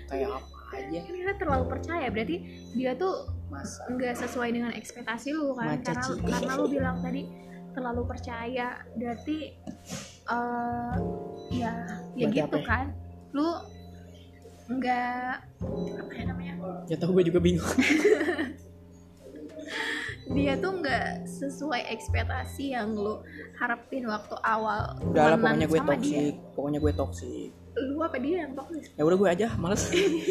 Kayak 0.09 0.41
apa 0.41 0.59
aja? 0.75 0.99
Kan 1.05 1.15
kita 1.15 1.33
terlalu 1.37 1.65
percaya 1.71 2.07
berarti 2.11 2.37
dia 2.73 2.93
tuh 2.95 3.15
nggak 3.87 4.15
sesuai 4.19 4.51
dengan 4.51 4.73
ekspektasi 4.75 5.31
lu 5.31 5.55
kan 5.55 5.79
Maca, 5.79 5.93
karena 5.93 6.03
Ci. 6.03 6.13
karena 6.25 6.53
lu 6.57 6.67
bilang 6.81 6.97
tadi 6.99 7.23
terlalu 7.75 8.03
percaya 8.07 8.67
berarti 8.95 9.39
eh 10.25 10.95
ya 11.53 11.73
ya 12.15 12.27
Berarti 12.27 12.35
gitu 12.35 12.47
apa 12.49 12.59
ya? 12.59 12.67
kan. 12.67 12.87
Lu 13.31 13.49
nggak 14.65 15.31
apa 16.01 16.13
ya 16.17 16.25
namanya? 16.25 16.55
Ya 16.89 16.97
tahu 16.97 17.21
gue 17.21 17.29
juga 17.29 17.39
bingung 17.39 17.61
dia 20.33 20.57
tuh 20.57 20.81
nggak 20.81 21.29
sesuai 21.29 21.85
ekspektasi 21.93 22.73
yang 22.73 22.97
lu 22.97 23.21
harapin 23.61 24.09
waktu 24.09 24.37
awal 24.41 24.97
udah 25.13 25.37
lah 25.37 25.39
pokoknya 25.39 25.67
gue 25.69 25.81
toksik 25.85 26.35
pokoknya 26.57 26.79
gue 26.81 26.93
toksik 26.97 27.51
lu 27.75 27.99
apa 28.01 28.17
dia 28.23 28.47
yang 28.49 28.57
toksik 28.57 28.89
ya 28.95 29.03
udah 29.03 29.19
gue 29.19 29.29
aja 29.29 29.49
males. 29.59 29.91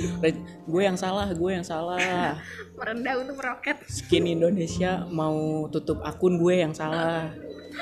Gue 0.72 0.82
yang 0.88 0.96
salah 0.96 1.28
gue 1.36 1.52
yang 1.52 1.66
salah. 1.68 2.40
Merendah 2.80 3.20
untuk 3.20 3.36
meroket. 3.36 3.84
Skin 3.92 4.24
Indonesia 4.24 5.04
mau 5.12 5.68
tutup 5.68 6.00
akun 6.08 6.40
gue 6.40 6.64
yang 6.64 6.72
salah. 6.72 7.28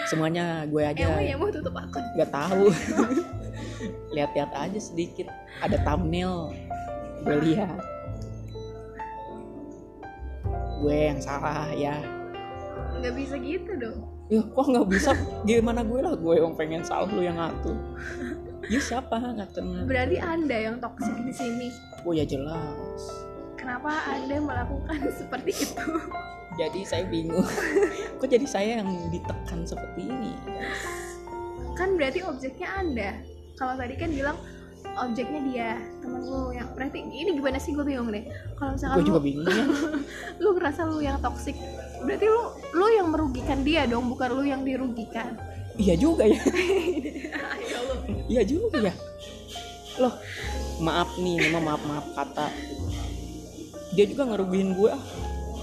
Semuanya 0.10 0.66
gue 0.66 0.82
aja. 0.82 1.14
Emang 1.14 1.22
ya 1.22 1.36
mau 1.38 1.54
tutup 1.54 1.78
akun? 1.78 2.02
Nggak 2.18 2.32
tahu. 2.34 2.74
Lihat-lihat 4.18 4.52
aja 4.58 4.80
sedikit. 4.82 5.30
Ada 5.62 5.78
thumbnail. 5.86 6.58
Gue 7.22 7.38
lihat 7.54 7.91
gue 10.82 10.98
yang 11.14 11.22
salah 11.22 11.70
ya. 11.70 12.02
Nggak 12.98 13.14
bisa 13.14 13.36
gitu 13.38 13.72
dong. 13.78 14.00
Ya 14.34 14.42
kok 14.42 14.66
nggak 14.66 14.88
bisa? 14.90 15.12
Gimana 15.46 15.86
gue 15.86 16.00
lah 16.02 16.18
gue 16.18 16.36
yang 16.42 16.58
pengen 16.58 16.82
salah 16.82 17.06
lu 17.06 17.22
yang 17.22 17.38
ngatur. 17.38 17.78
Ya 18.66 18.80
siapa? 18.82 19.22
Ngatur 19.22 19.86
berarti 19.86 20.18
anda 20.18 20.58
yang 20.58 20.82
toksik 20.82 21.14
di 21.22 21.34
sini. 21.34 21.68
Oh 22.02 22.14
ya 22.18 22.26
jelas. 22.26 23.02
Kenapa 23.54 23.94
anda 24.10 24.42
melakukan 24.42 25.00
seperti 25.22 25.54
itu? 25.54 25.86
Jadi 26.58 26.82
saya 26.84 27.06
bingung. 27.06 27.46
Kok 28.18 28.28
jadi 28.28 28.48
saya 28.50 28.82
yang 28.82 28.90
ditekan 29.14 29.64
seperti 29.64 30.10
ini? 30.10 30.34
Kan 31.78 31.96
berarti 31.96 32.26
objeknya 32.26 32.70
anda. 32.74 33.12
Kalau 33.56 33.78
tadi 33.78 33.94
kan 33.94 34.10
bilang 34.10 34.38
objeknya 34.98 35.42
dia 35.46 35.72
temen 36.02 36.22
lu 36.26 36.50
yang 36.52 36.68
berarti 36.74 37.00
ini 37.00 37.32
gimana 37.38 37.58
sih? 37.62 37.72
Gue 37.72 37.86
bingung 37.86 38.10
deh. 38.10 38.26
Kalau 38.58 38.74
misalkan 38.74 38.98
gue 38.98 39.04
lu, 39.04 39.10
juga 39.14 39.22
bingung 39.22 39.46
ya. 39.48 39.66
Lu 40.44 40.50
ngerasa 40.58 40.82
lu 40.90 40.98
yang 41.00 41.18
toksik 41.22 41.56
berarti 42.02 42.26
lu 42.26 42.42
lu 42.74 42.86
yang 42.90 43.08
merugikan 43.14 43.62
dia 43.62 43.86
dong 43.86 44.10
bukan 44.10 44.30
lu 44.34 44.44
yang 44.44 44.66
dirugikan. 44.66 45.38
Iya 45.78 45.96
juga 45.96 46.26
ya. 46.26 46.42
Ya 47.62 47.78
iya 48.28 48.42
juga 48.44 48.82
ya. 48.82 48.94
Loh 50.02 50.14
maaf 50.82 51.14
nih 51.16 51.38
memang 51.48 51.64
maaf 51.64 51.82
maaf 51.86 52.06
kata. 52.18 52.48
Dia 53.94 54.06
juga 54.08 54.24
ngerugiin 54.28 54.74
gue 54.76 54.94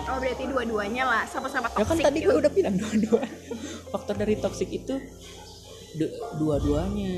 oh 0.08 0.16
berarti 0.16 0.44
dua-duanya 0.48 1.04
lah 1.04 1.22
sama-sama 1.28 1.68
ya 1.68 1.84
kan 1.84 1.84
toksik 1.84 2.04
tadi 2.08 2.18
gitu. 2.24 2.28
gue 2.32 2.36
udah 2.40 2.52
bilang 2.52 2.74
dua-dua 2.80 3.22
faktor 3.92 4.14
dari 4.16 4.34
toksik 4.40 4.70
itu 4.72 4.94
du- 6.00 6.14
dua-duanya 6.40 7.12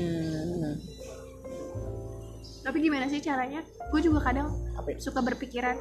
tapi 2.71 2.87
gimana 2.87 3.11
sih 3.11 3.19
caranya? 3.19 3.59
Gue 3.91 3.99
juga 3.99 4.23
kadang 4.23 4.55
apa 4.79 4.95
ya? 4.95 4.97
suka 5.03 5.19
berpikiran 5.19 5.75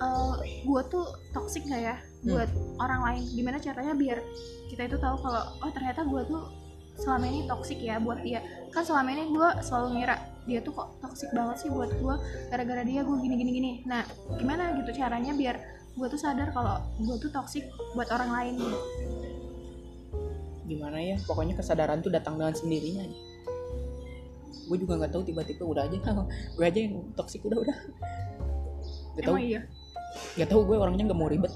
eh 0.00 0.32
gue 0.64 0.82
tuh 0.88 1.04
toksik 1.36 1.68
gak 1.68 1.82
ya 1.84 1.96
Hmm. 2.24 2.32
buat 2.32 2.50
orang 2.80 3.00
lain? 3.04 3.22
Gimana 3.36 3.60
caranya 3.60 3.92
biar 3.92 4.24
kita 4.72 4.88
itu 4.88 4.96
tahu 4.96 5.20
kalau 5.20 5.44
oh 5.60 5.70
ternyata 5.72 6.00
gue 6.08 6.22
tuh 6.24 6.48
selama 6.96 7.28
ini 7.28 7.44
toksik 7.44 7.76
ya 7.84 8.00
buat 8.00 8.24
dia. 8.24 8.40
Kan 8.72 8.88
selama 8.88 9.12
ini 9.12 9.28
gue 9.28 9.48
selalu 9.60 10.00
ngira 10.00 10.16
dia 10.48 10.64
tuh 10.64 10.72
kok 10.72 10.88
toksik 11.04 11.28
banget 11.36 11.56
sih 11.60 11.68
buat 11.68 11.92
gue 11.92 12.14
gara-gara 12.48 12.80
dia 12.80 13.04
gue 13.04 13.16
gini 13.20 13.34
gini 13.36 13.50
gini 13.52 13.70
nah 13.84 14.02
gimana 14.40 14.72
gitu 14.80 14.96
caranya 14.96 15.36
biar 15.36 15.60
gue 15.94 16.06
tuh 16.08 16.16
sadar 16.16 16.48
kalau 16.56 16.80
gue 16.96 17.16
tuh 17.20 17.28
toksik 17.28 17.68
buat 17.92 18.08
orang 18.08 18.32
lain? 18.32 18.54
Gimana 20.64 20.96
ya? 20.96 21.20
Pokoknya 21.28 21.60
kesadaran 21.60 22.00
tuh 22.00 22.08
datang 22.08 22.40
dengan 22.40 22.56
sendirinya. 22.56 23.04
aja 23.04 23.29
gue 24.70 24.76
juga 24.78 24.94
nggak 25.02 25.12
tahu 25.12 25.22
tiba-tiba 25.26 25.64
udah 25.66 25.82
aja. 25.86 25.96
Gue 26.56 26.64
aja 26.64 26.78
yang 26.78 27.02
toksik 27.18 27.42
udah 27.42 27.58
udah. 27.58 27.76
Gak 29.18 29.24
tahu. 29.26 29.36
Iya? 29.38 29.60
Gak 30.38 30.48
tahu 30.50 30.60
gue 30.66 30.76
orangnya 30.78 31.10
nggak 31.10 31.18
mau 31.18 31.30
ribet. 31.30 31.50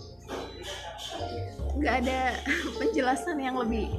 Nggak 1.75 1.95
ada 2.07 2.19
penjelasan 2.83 3.39
yang 3.39 3.57
lebih 3.59 3.91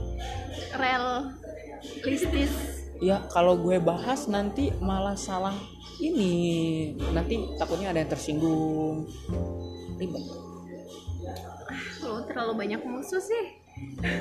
realistis. 0.75 2.52
Ya 3.04 3.24
kalau 3.32 3.60
gue 3.60 3.80
bahas 3.80 4.28
nanti 4.28 4.72
malah 4.80 5.20
salah 5.20 5.56
ini. 6.00 6.96
Nanti 7.12 7.56
takutnya 7.60 7.92
ada 7.92 8.00
yang 8.04 8.12
tersinggung. 8.12 9.08
Ribet. 9.96 10.24
Lo 12.04 12.24
terlalu 12.28 12.54
banyak 12.68 12.82
musuh 12.84 13.20
sih. 13.20 13.60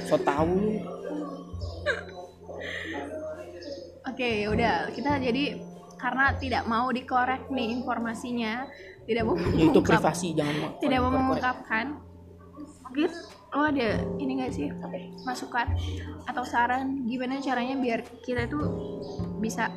So 0.07 0.19
tau 0.19 0.47
lu 0.47 0.83
Oke, 4.05 4.45
ya 4.45 4.49
udah. 4.53 4.75
Kita 4.93 5.17
jadi 5.17 5.57
karena 5.97 6.37
tidak 6.37 6.69
mau 6.69 6.93
dikorek 6.93 7.49
nih 7.49 7.81
informasinya, 7.81 8.69
tidak 9.09 9.23
mau 9.25 9.35
ya 9.41 9.49
itu 9.49 9.73
mengungkap, 9.73 9.89
privasi 9.97 10.29
jangan 10.37 10.55
mau 10.61 10.71
tidak 10.77 10.99
mau 11.01 11.13
mengungkapkan. 11.13 11.87
Mungkin 12.85 13.11
lo 13.55 13.63
ada 13.65 13.89
ini 14.21 14.33
gak 14.45 14.53
sih? 14.53 14.69
Masukan 15.25 15.73
atau 16.29 16.45
saran? 16.45 17.09
Gimana 17.09 17.41
caranya 17.41 17.81
biar 17.81 18.05
kita 18.21 18.45
itu 18.45 18.61
bisa 19.41 19.73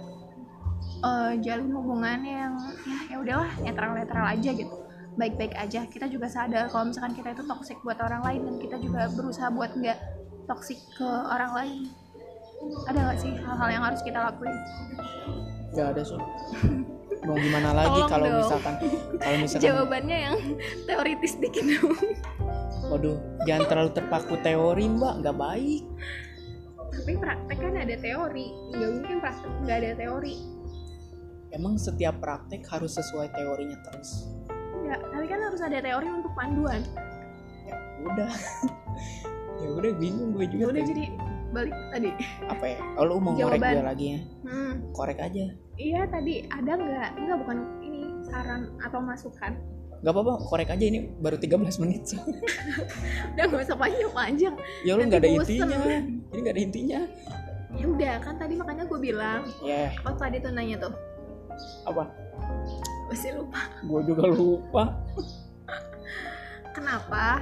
eh, 0.99 1.31
jalin 1.39 1.71
hubungan 1.71 2.19
yang 2.27 2.53
ya 2.83 3.15
ya 3.15 3.15
udahlah 3.23 3.51
netral-netral 3.63 4.27
aja 4.27 4.51
gitu. 4.51 4.75
Baik-baik 5.15 5.55
aja. 5.55 5.87
Kita 5.87 6.11
juga 6.11 6.27
sadar 6.27 6.67
kalau 6.67 6.91
misalkan 6.91 7.15
kita 7.15 7.31
itu 7.31 7.47
toksik 7.47 7.79
buat 7.87 7.97
orang 8.03 8.21
lain 8.27 8.41
dan 8.43 8.55
kita 8.59 8.75
juga 8.83 9.07
berusaha 9.15 9.47
buat 9.47 9.71
nggak 9.79 9.97
toksik 10.51 10.79
ke 10.99 11.07
orang 11.07 11.51
lain 11.55 11.79
ada 12.89 12.99
gak 13.13 13.17
sih 13.21 13.33
hal-hal 13.37 13.69
yang 13.69 13.83
harus 13.83 14.01
kita 14.01 14.19
lakuin? 14.19 14.55
Gak 15.75 15.87
ada 15.95 16.01
sih 16.01 16.17
mau 17.27 17.35
gimana 17.35 17.75
lagi 17.75 17.99
kalau 18.07 18.27
misalkan 18.39 18.75
kalau 19.19 19.37
misalkan 19.43 19.67
jawabannya 19.67 20.17
yang 20.31 20.35
teoritis 20.87 21.33
dikit 21.35 21.65
dong. 21.65 21.97
Waduh 22.87 23.17
jangan 23.43 23.65
terlalu 23.67 23.91
terpaku 23.91 24.35
teori 24.39 24.85
mbak. 24.87 25.13
Nggak 25.19 25.35
baik. 25.35 25.83
Tapi 26.87 27.13
praktek 27.19 27.57
kan 27.59 27.73
ada 27.75 27.95
teori. 27.99 28.47
Nggak 28.71 28.91
mungkin 28.95 29.17
praktek 29.19 29.53
nggak 29.67 29.77
ada 29.83 29.91
teori. 29.99 30.35
Emang 31.51 31.75
setiap 31.75 32.15
praktek 32.23 32.63
harus 32.71 32.95
sesuai 32.95 33.27
teorinya 33.35 33.75
terus? 33.91 34.31
Ya 34.87 34.95
tapi 35.11 35.25
kan 35.27 35.39
harus 35.43 35.59
ada 35.59 35.83
teori 35.83 36.07
untuk 36.07 36.31
panduan. 36.37 36.81
Udah. 38.07 38.31
Ya 39.57 39.73
udah 39.73 39.89
bingung 39.97 40.37
gue 40.37 40.45
ya 40.45 40.49
juga 40.53 40.65
udah 40.69 40.83
tadi. 40.85 40.91
jadi 40.93 41.05
balik 41.53 41.73
tadi. 41.93 42.09
Apa 42.47 42.65
ya? 42.67 42.79
Oh, 42.99 43.03
lu 43.07 43.19
mau 43.19 43.33
ngorek 43.33 43.59
Jawaban. 43.59 43.73
gue 43.73 43.85
lagi 43.87 44.05
ya? 44.13 44.19
Hmm, 44.43 44.73
korek 44.91 45.19
aja. 45.19 45.45
Iya 45.77 46.01
tadi 46.09 46.33
ada 46.49 46.71
nggak? 46.73 47.09
Nggak 47.21 47.37
bukan 47.45 47.57
ini 47.81 48.01
saran 48.25 48.61
atau 48.81 48.99
masukan? 48.99 49.53
Gak 49.97 50.13
apa-apa 50.13 50.33
korek 50.45 50.69
aja 50.69 50.85
ini 50.85 51.09
baru 51.21 51.41
13 51.41 51.81
menit. 51.81 52.05
So. 52.05 52.21
udah 53.33 53.43
nggak 53.49 53.65
usah 53.65 53.77
panjang-panjang 53.77 54.53
ya 54.85 54.93
lu 54.93 55.01
Nanti 55.01 55.09
nggak 55.09 55.21
ada 55.21 55.29
bosen. 55.33 55.53
intinya. 55.57 55.77
Ini 56.29 56.39
nggak 56.41 56.53
ada 56.53 56.61
intinya. 56.61 56.99
Ya 57.77 57.85
udah 57.85 58.13
kan 58.21 58.35
tadi 58.37 58.53
makanya 58.57 58.83
gue 58.85 58.99
bilang. 59.01 59.41
Ya 59.65 59.89
apa 60.05 60.13
tadi 60.17 60.37
tuh 60.37 60.51
nanya 60.53 60.77
tuh. 60.85 60.93
Apa? 61.89 62.03
Masih 63.09 63.41
lupa. 63.41 63.61
Gue 63.81 64.01
juga 64.05 64.23
lupa. 64.29 64.83
Kenapa 66.73 67.41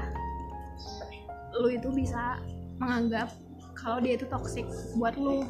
lu 1.56 1.72
itu 1.72 1.88
bisa 1.92 2.40
menganggap 2.80 3.32
kalau 3.76 4.00
dia 4.00 4.16
itu 4.16 4.26
toksik 4.26 4.66
buat 4.96 5.14
lu? 5.20 5.46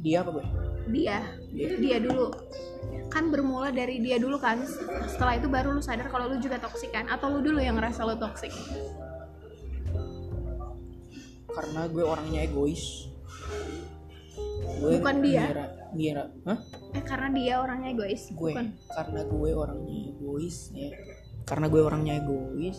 Dia 0.00 0.24
apa 0.24 0.40
gue 0.40 0.46
dia. 0.90 1.22
Dia. 1.52 1.98
Dulu. 2.00 2.32
Kan 3.12 3.28
bermula 3.30 3.70
dari 3.70 4.00
dia 4.00 4.16
dulu 4.16 4.40
kan. 4.40 4.62
Setelah 5.06 5.36
itu 5.38 5.46
baru 5.46 5.76
lu 5.76 5.82
sadar 5.84 6.08
kalau 6.08 6.30
lu 6.30 6.40
juga 6.40 6.56
toksik 6.56 6.94
kan? 6.94 7.06
Atau 7.10 7.30
lu 7.30 7.44
dulu 7.44 7.60
yang 7.60 7.76
ngerasa 7.76 8.02
lu 8.06 8.16
toksik 8.16 8.50
karena 11.50 11.90
gue 11.90 12.04
orangnya 12.06 12.46
egois. 12.46 13.10
Gue 14.80 14.96
Bukan 15.02 15.16
dia. 15.20 15.44
ngira 15.50 15.66
ngira 15.90 16.24
hah? 16.46 16.58
Eh 16.94 17.02
karena 17.02 17.28
dia 17.34 17.54
orangnya 17.58 17.90
egois 17.90 18.30
gue. 18.30 18.54
bukan? 18.54 18.66
Karena 18.86 19.20
gue 19.26 19.50
orangnya 19.50 19.98
egois 20.14 20.58
ya 20.70 20.90
karena 21.50 21.66
gue 21.66 21.82
orangnya 21.82 22.14
egois 22.22 22.78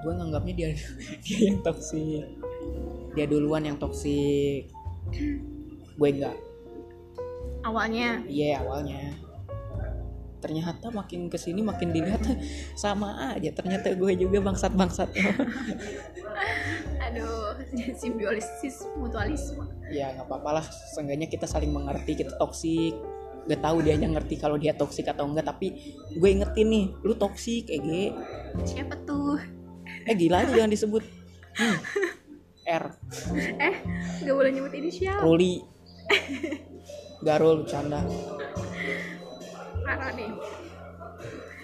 gue 0.00 0.12
nganggapnya 0.16 0.54
dia 0.56 0.68
dia 1.24 1.38
yang 1.52 1.60
toksik 1.60 2.24
dia 3.12 3.24
duluan 3.28 3.66
yang 3.68 3.76
toksik 3.76 4.72
gue 5.92 6.08
enggak 6.08 6.36
awalnya? 7.62 8.22
Iya 8.26 8.62
awalnya. 8.62 9.14
Ternyata 10.42 10.90
makin 10.90 11.30
ke 11.30 11.38
sini 11.38 11.62
makin 11.62 11.94
dilihat 11.94 12.22
sama 12.82 13.34
aja. 13.34 13.50
Ternyata 13.54 13.94
gue 13.94 14.12
juga 14.18 14.42
bangsat 14.42 14.74
bangsat 14.74 15.08
aduh 17.02 17.58
simbiosis 17.98 18.86
mutualisme. 18.98 19.66
Ya 19.90 20.14
nggak 20.18 20.26
apa-apa 20.26 20.62
lah. 20.62 20.66
Seenggaknya 20.94 21.30
kita 21.30 21.46
saling 21.46 21.70
mengerti 21.70 22.18
kita 22.18 22.34
toksik 22.36 22.94
gak 23.42 23.58
tahu 23.58 23.82
dia 23.82 23.98
ngerti 23.98 24.38
kalau 24.38 24.54
dia 24.54 24.70
toksik 24.70 25.10
atau 25.10 25.26
enggak 25.26 25.50
tapi 25.50 25.98
gue 26.14 26.28
ingetin 26.30 26.66
nih 26.70 26.84
lu 27.02 27.14
toksik 27.18 27.66
Ege. 27.70 28.14
Siapa 28.62 28.94
tuh 29.02 29.61
eh 30.08 30.14
gila 30.16 30.42
aja 30.42 30.52
jangan 30.52 30.72
disebut. 30.72 31.02
Hmm. 31.58 31.78
R. 32.62 32.84
Eh 33.60 33.74
nggak 34.22 34.34
boleh 34.34 34.50
nyebut 34.54 34.72
inisial. 34.74 35.20
Ruli. 35.22 35.62
Garul 37.26 37.62
bercanda. 37.62 38.02
Parah 39.82 40.10
nih. 40.14 40.30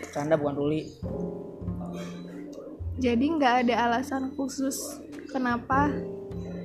Bercanda 0.03 0.35
bukan 0.39 0.55
Ruli. 0.59 0.83
Jadi 2.99 3.25
nggak 3.39 3.55
ada 3.67 3.75
alasan 3.91 4.35
khusus 4.35 4.99
kenapa 5.31 5.95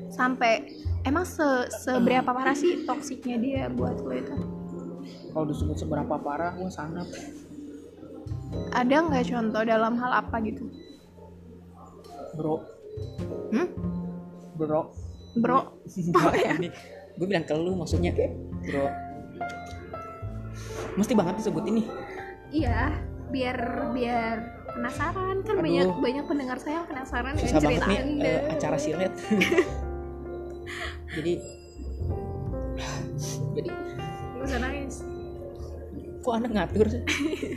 sampai 0.10 0.66
emang 1.06 1.26
se 1.26 1.46
seberapa 1.86 2.34
parah 2.34 2.58
sih 2.58 2.86
toksiknya 2.90 3.38
dia 3.38 3.62
buat 3.70 4.02
lo 4.02 4.14
itu? 4.14 4.36
Kalau 5.34 5.46
disebut 5.50 5.78
seberapa 5.78 6.18
parah 6.22 6.54
gue 6.58 6.70
sangat 6.70 7.10
ada 8.74 8.96
nggak 9.10 9.26
contoh 9.30 9.64
dalam 9.66 9.94
hal 9.98 10.12
apa 10.26 10.38
gitu 10.46 10.70
bro. 12.34 12.56
Hmm? 13.54 13.68
bro. 14.54 14.82
Bro. 15.34 15.60
Oh, 16.14 16.34
ya. 16.34 16.54
gue 17.14 17.28
bilang 17.30 17.46
ke 17.46 17.54
lu 17.54 17.74
maksudnya 17.74 18.14
bro. 18.64 18.86
Mesti 20.94 21.14
banget 21.18 21.42
disebut 21.42 21.64
ini. 21.66 21.84
Iya 22.54 22.94
biar 23.34 23.58
biar 23.98 24.36
penasaran. 24.70 25.42
Kan 25.42 25.58
Aduh. 25.58 25.66
banyak 25.66 25.90
banyak 25.98 26.26
pendengar 26.30 26.58
saya 26.62 26.82
yang 26.82 26.88
penasaran 26.88 27.34
dengan 27.34 27.50
susah 27.50 27.60
banget 27.62 27.82
cerita 27.82 27.90
nih 27.90 27.98
anda. 27.98 28.26
eh, 28.30 28.40
acara 28.54 28.78
silet. 28.78 29.14
Jadi 31.18 31.34
jadi 33.54 33.70
Gak 33.70 34.46
usah 34.50 34.60
nangis. 34.60 34.96
kok 36.20 36.34
anak 36.34 36.52
ngatur 36.52 36.88
sih? 36.90 37.02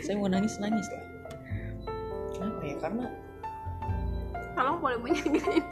Saya 0.04 0.20
mau 0.20 0.28
nangis 0.28 0.60
nangis 0.60 0.86
lah. 0.92 1.02
Kenapa 2.30 2.62
ya? 2.62 2.76
Karena 2.76 3.04
tolong 4.56 4.80
boleh 4.80 4.98
menyanyiin 4.98 5.64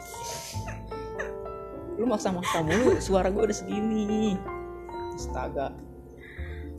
lu 1.95 2.05
maksa-maksa 2.11 2.59
mulu 2.59 2.99
suara 2.99 3.31
gue 3.31 3.39
udah 3.39 3.55
segini. 3.55 4.35
Astaga. 5.15 5.71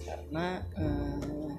Karena 0.05 0.61
eh, 0.77 1.53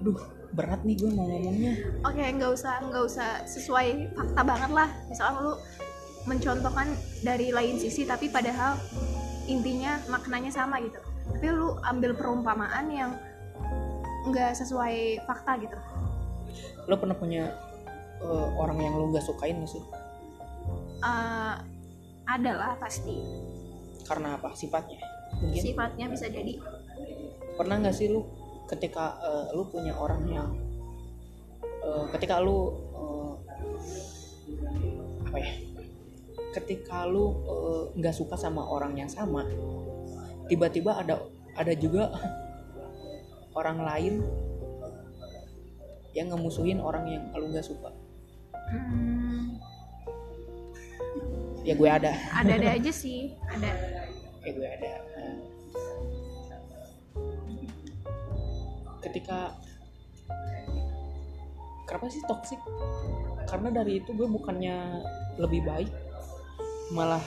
aduh 0.00 0.18
berat 0.54 0.80
nih 0.86 0.96
gue 0.98 1.10
mau 1.10 1.26
ngomongnya. 1.26 1.74
Oke 2.06 2.22
nggak 2.22 2.50
usah 2.54 2.74
nggak 2.86 3.04
usah 3.04 3.28
sesuai 3.50 4.14
fakta 4.14 4.42
banget 4.46 4.70
lah. 4.70 4.88
Misalkan 5.10 5.36
lu 5.42 5.54
mencontohkan 6.28 6.88
dari 7.26 7.50
lain 7.50 7.80
sisi 7.82 8.06
tapi 8.06 8.30
padahal 8.30 8.78
intinya 9.50 9.98
maknanya 10.06 10.54
sama 10.54 10.78
gitu. 10.78 11.02
Tapi 11.34 11.46
lu 11.50 11.74
ambil 11.82 12.14
perumpamaan 12.14 12.86
yang 12.94 13.10
nggak 14.30 14.54
sesuai 14.54 15.26
fakta 15.26 15.58
gitu. 15.58 15.78
Lo 16.86 16.94
pernah 16.94 17.18
punya 17.18 17.69
eh, 18.20 18.48
orang 18.56 18.78
yang 18.80 18.94
lu 18.96 19.12
nggak 19.12 19.24
sukain 19.24 19.60
gak 19.60 19.70
sih? 19.70 19.82
Eh, 21.00 21.54
ada 22.28 22.52
lah 22.54 22.72
pasti. 22.78 23.16
Karena 24.04 24.36
apa? 24.36 24.52
Sifatnya? 24.54 25.00
Mungkin. 25.40 25.60
Sifatnya 25.60 26.06
bisa 26.10 26.26
jadi. 26.28 26.60
Pernah 27.56 27.76
nggak 27.80 27.96
sih 27.96 28.12
lu 28.12 28.24
ketika 28.68 29.18
eh, 29.20 29.46
lu 29.56 29.66
punya 29.66 29.96
orang 29.96 30.22
yang 30.28 30.48
eh, 31.64 32.04
ketika 32.16 32.38
lu 32.38 32.76
eh, 32.94 33.32
apa 35.26 35.38
ya? 35.38 35.52
Ketika 36.50 37.06
lu 37.06 37.34
eh, 37.46 37.84
nggak 37.98 38.14
suka 38.14 38.34
sama 38.38 38.66
orang 38.66 38.94
yang 38.98 39.10
sama 39.10 39.46
tiba-tiba 40.50 40.98
ada 40.98 41.22
ada 41.54 41.70
juga 41.78 42.10
orang 43.54 43.78
lain 43.86 44.14
yang 46.10 46.26
ngemusuhin 46.34 46.82
orang 46.82 47.06
yang 47.06 47.22
lu 47.38 47.54
nggak 47.54 47.62
suka 47.62 47.89
Hmm, 48.70 49.58
ya 51.66 51.74
gue 51.74 51.90
ada. 51.90 52.12
Ada 52.38 52.52
ada 52.54 52.68
aja 52.78 52.92
sih 52.94 53.34
ada. 53.50 53.70
Ya 54.46 54.50
gue 54.54 54.68
ada. 54.68 54.92
Ketika 59.02 59.58
kenapa 61.90 62.06
sih 62.14 62.22
toxic? 62.30 62.60
Karena 63.50 63.74
dari 63.74 63.98
itu 63.98 64.14
gue 64.14 64.28
bukannya 64.30 65.02
lebih 65.42 65.66
baik 65.66 65.90
malah 66.94 67.22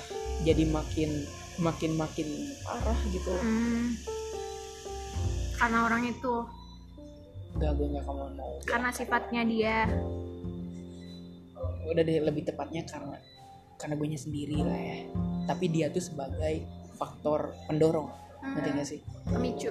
jadi 0.48 0.64
makin 0.68 1.28
makin 1.60 2.00
makin 2.00 2.28
parah 2.64 3.00
gitu. 3.12 3.32
Hmm, 3.36 4.00
karena 5.60 5.78
orang 5.92 6.08
itu. 6.08 6.48
Enggak 7.54 7.72
gue 7.78 7.88
nggak 7.92 8.04
kamu 8.08 8.26
mau. 8.40 8.54
Karena 8.66 8.90
sifatnya 8.96 9.42
dia 9.46 9.88
udah 11.90 12.04
deh 12.04 12.18
lebih 12.24 12.44
tepatnya 12.46 12.84
karena 12.88 13.18
karena 13.76 13.94
gue 14.00 14.08
sendiri 14.16 14.64
lah 14.64 14.80
ya. 14.80 14.98
Tapi 15.44 15.66
dia 15.68 15.92
tuh 15.92 16.00
sebagai 16.00 16.64
faktor 16.96 17.52
pendorong 17.68 18.08
ngerti 18.44 18.70
Hmm, 18.70 18.80
gak 18.80 18.88
sih? 18.88 19.00
Pemicu. 19.24 19.70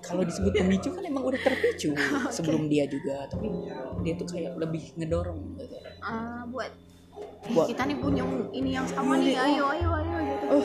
Kalau 0.00 0.24
disebut 0.24 0.52
pemicu 0.52 0.88
kan 0.92 1.04
emang 1.04 1.24
udah 1.24 1.40
terpicu 1.40 1.92
sebelum 2.36 2.68
dia 2.68 2.84
juga 2.88 3.24
tapi 3.28 3.48
dia 4.00 4.16
tuh 4.16 4.28
kayak 4.28 4.56
lebih 4.56 4.92
ngedorong 4.96 5.56
gitu. 5.60 5.76
Eh, 5.80 6.42
buat 6.48 6.70
"Eh, 7.20 7.52
Buat- 7.52 7.68
kita 7.68 7.82
nih 7.84 7.96
punya 7.96 8.24
ini 8.52 8.70
yang 8.72 8.84
sama 8.88 9.16
nih 9.16 9.36
ayo 9.36 9.64
ayo 9.72 9.88
ayo 9.96 10.16
gitu 10.24 10.44
oh 10.48 10.62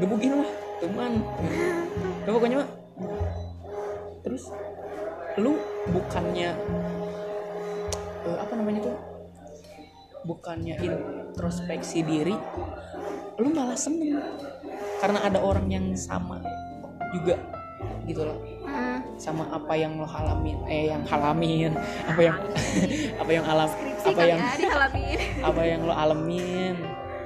gebukin 0.00 0.32
lah 0.36 0.48
teman. 0.80 1.12
Ya, 2.24 2.30
pokoknya 2.32 2.56
mah 2.60 2.70
terus 4.20 4.48
lu 5.36 5.60
bukannya 5.92 6.50
eh, 8.24 8.36
apa 8.40 8.52
namanya 8.56 8.80
tuh 8.88 8.96
bukannya 10.24 10.80
introspeksi 10.80 12.00
diri 12.00 12.34
lu 13.38 13.50
malah 13.50 13.78
seneng. 13.78 14.20
Karena 15.02 15.20
ada 15.26 15.42
orang 15.42 15.68
yang 15.68 15.92
sama 15.94 16.40
juga 17.12 17.36
gitu 18.08 18.24
loh. 18.24 18.38
Hmm, 18.64 19.04
sama 19.20 19.44
apa 19.52 19.76
yang 19.76 20.00
lo 20.00 20.08
halamin 20.08 20.56
eh 20.66 20.88
yang 20.88 21.04
halamin 21.04 21.76
apa 22.10 22.20
yang 22.20 22.36
apa 23.20 23.30
yang 23.30 23.44
alam 23.44 23.68
skripsi 23.68 24.08
apa 24.08 24.22
yang 24.24 24.40
ya 24.40 24.72
apa 25.52 25.62
yang 25.62 25.80
lo 25.84 25.94
alamin 25.94 26.76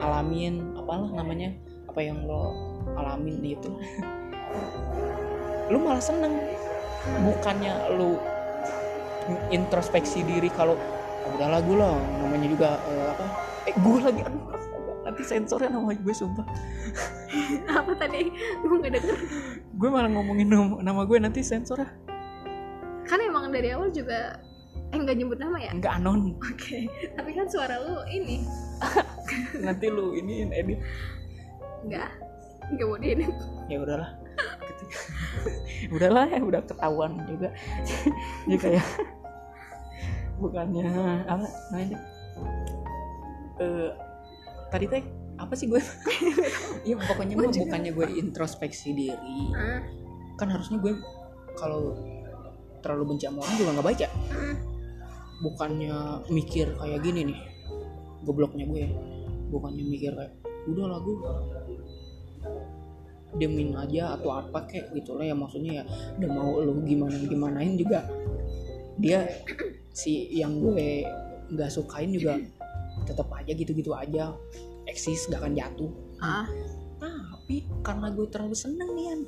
alamin 0.02 0.54
apalah 0.74 1.10
namanya 1.14 1.54
apa 1.86 2.00
yang 2.02 2.18
lo 2.26 2.54
alamin 2.98 3.38
gitu. 3.42 3.70
Lu 5.68 5.78
malah 5.84 6.02
seneng. 6.02 6.34
Bukannya 7.24 7.94
lu 7.96 8.20
introspeksi 9.52 10.24
diri 10.24 10.48
kalau 10.52 10.76
"Ah, 11.28 11.36
udah 11.36 11.48
lagu 11.60 11.72
lah. 11.76 11.94
Namanya 12.24 12.48
juga 12.48 12.68
eh, 12.88 13.06
apa? 13.12 13.24
Eh 13.68 13.74
gue 13.76 13.98
lagi 14.00 14.20
aduh 14.24 14.48
nanti 15.08 15.24
sensornya 15.24 15.72
nama 15.72 15.96
gue 15.96 16.14
sumpah. 16.14 16.44
Apa 17.80 17.96
tadi? 17.96 18.28
Gue 18.60 18.76
nggak 18.76 18.92
denger. 19.00 19.18
Gue 19.80 19.88
malah 19.88 20.12
ngomongin 20.12 20.52
nama, 20.52 20.84
nama 20.84 21.00
gue 21.08 21.16
nanti 21.16 21.40
sensor 21.40 21.80
ah. 21.80 21.90
Kan 23.08 23.24
emang 23.24 23.48
dari 23.48 23.72
awal 23.72 23.88
juga 23.88 24.36
eh 24.92 24.98
nggak 25.00 25.16
nyebut 25.16 25.40
nama 25.40 25.56
ya? 25.64 25.72
Nggak 25.72 25.92
anon. 25.96 26.36
Oke. 26.44 26.92
Tapi 27.16 27.30
kan 27.32 27.48
suara 27.48 27.80
lu 27.80 28.04
ini. 28.12 28.44
Nanti 29.64 29.88
lu 29.88 30.12
ini 30.12 30.44
edit. 30.52 30.76
Nggak. 31.88 32.10
Nggak 32.76 32.86
mau 32.86 32.98
diedit. 33.00 33.32
Ya 33.72 33.78
udahlah. 33.80 34.10
Udahlah 35.96 36.24
ya 36.28 36.40
udah 36.44 36.60
ketahuan 36.68 37.16
juga. 37.24 37.48
Ya 38.44 38.56
kayak 38.60 38.84
bukannya. 40.38 40.86
Apa? 41.32 41.46
Namanya? 41.74 41.98
Eh 43.58 43.90
tadi 44.70 44.86
teh 44.86 45.04
apa 45.38 45.54
sih 45.54 45.70
gue? 45.70 45.82
Ya 46.88 46.94
pokoknya 46.96 47.36
mah 47.36 47.52
bukannya 47.52 47.90
gue 47.92 48.06
introspeksi 48.16 48.96
diri. 48.96 49.38
Hmm, 49.52 49.80
kan 50.40 50.48
harusnya 50.48 50.78
gue 50.80 50.96
kalau 51.58 51.94
terlalu 52.80 53.14
benci 53.14 53.26
sama 53.28 53.44
orang 53.44 53.56
juga 53.58 53.70
nggak 53.76 53.86
baca. 53.86 54.08
Hmm. 54.32 54.56
bukannya 55.38 56.26
mikir 56.34 56.74
kayak 56.74 56.98
gini 57.06 57.30
nih 57.30 57.38
gobloknya 58.26 58.66
gue. 58.66 58.90
Bukannya 59.54 59.84
mikir 59.86 60.10
kayak 60.16 60.34
udah 60.66 60.86
lah 60.90 60.98
gue 61.02 61.16
diemin 63.38 63.76
aja 63.76 64.18
atau 64.18 64.34
apa 64.34 64.66
kayak 64.66 64.90
gitu 64.96 65.14
lah 65.14 65.28
ya 65.28 65.36
maksudnya 65.36 65.72
ya 65.78 65.84
udah 66.18 66.30
mau 66.32 66.58
lu 66.58 66.82
gimana 66.82 67.14
gimanain 67.22 67.78
juga. 67.78 68.02
Dia 68.98 69.28
si 69.98 70.30
yang 70.30 70.62
gue 70.62 71.02
nggak 71.50 71.70
sukain 71.74 72.14
juga 72.14 72.38
tetap 73.02 73.26
aja 73.34 73.50
gitu-gitu 73.50 73.90
aja. 73.98 74.30
Eksis 74.86 75.28
gak 75.28 75.42
akan 75.44 75.58
jatuh. 75.58 75.92
Ah. 76.22 76.46
Tapi 77.48 77.64
karena 77.80 78.12
gue 78.12 78.26
terlalu 78.28 78.52
seneng 78.52 78.92
nih 78.92 79.08
Yan, 79.08 79.20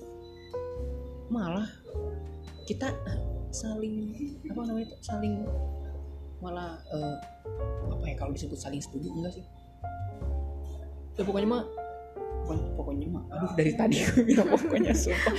malah 1.33 1.69
kita 2.69 2.93
saling 3.49 4.13
apa 4.45 4.61
namanya 4.61 4.93
itu 4.93 4.97
saling 5.01 5.35
malah 6.45 6.77
eh, 6.93 7.17
apa 7.89 8.05
ya 8.05 8.15
kalau 8.21 8.37
disebut 8.37 8.61
saling 8.61 8.85
setuju 8.85 9.09
enggak 9.09 9.41
sih? 9.41 9.45
Ya 11.17 11.25
pokoknya 11.25 11.49
mah 11.49 11.65
pokoknya, 12.51 12.67
pokoknya 12.75 13.07
mah. 13.15 13.23
Aduh 13.31 13.51
dari 13.55 13.73
tadi 13.79 13.95
gue 14.03 14.23
bilang 14.27 14.49
pokoknya 14.51 14.91
sumpah. 14.95 15.35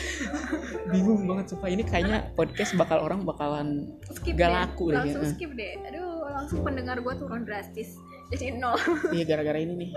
Bingung 0.96 1.22
banget 1.28 1.46
sumpah. 1.52 1.68
Ini 1.68 1.84
kayaknya 1.84 2.18
podcast 2.40 2.72
bakal 2.80 3.04
orang 3.04 3.28
bakalan 3.28 3.68
skip 4.16 4.40
Gak 4.40 4.48
deh. 4.48 4.56
laku 4.56 4.84
deh, 4.92 4.98
langsung 5.04 5.24
ya. 5.28 5.30
skip 5.36 5.52
deh. 5.52 5.72
Aduh 5.92 6.12
langsung 6.32 6.60
pendengar 6.64 6.98
gue 7.04 7.14
turun 7.20 7.42
drastis. 7.44 8.00
Jadi 8.32 8.56
nol. 8.56 8.80
Iya 9.16 9.24
gara-gara 9.28 9.60
ini 9.60 9.74
nih. 9.76 9.92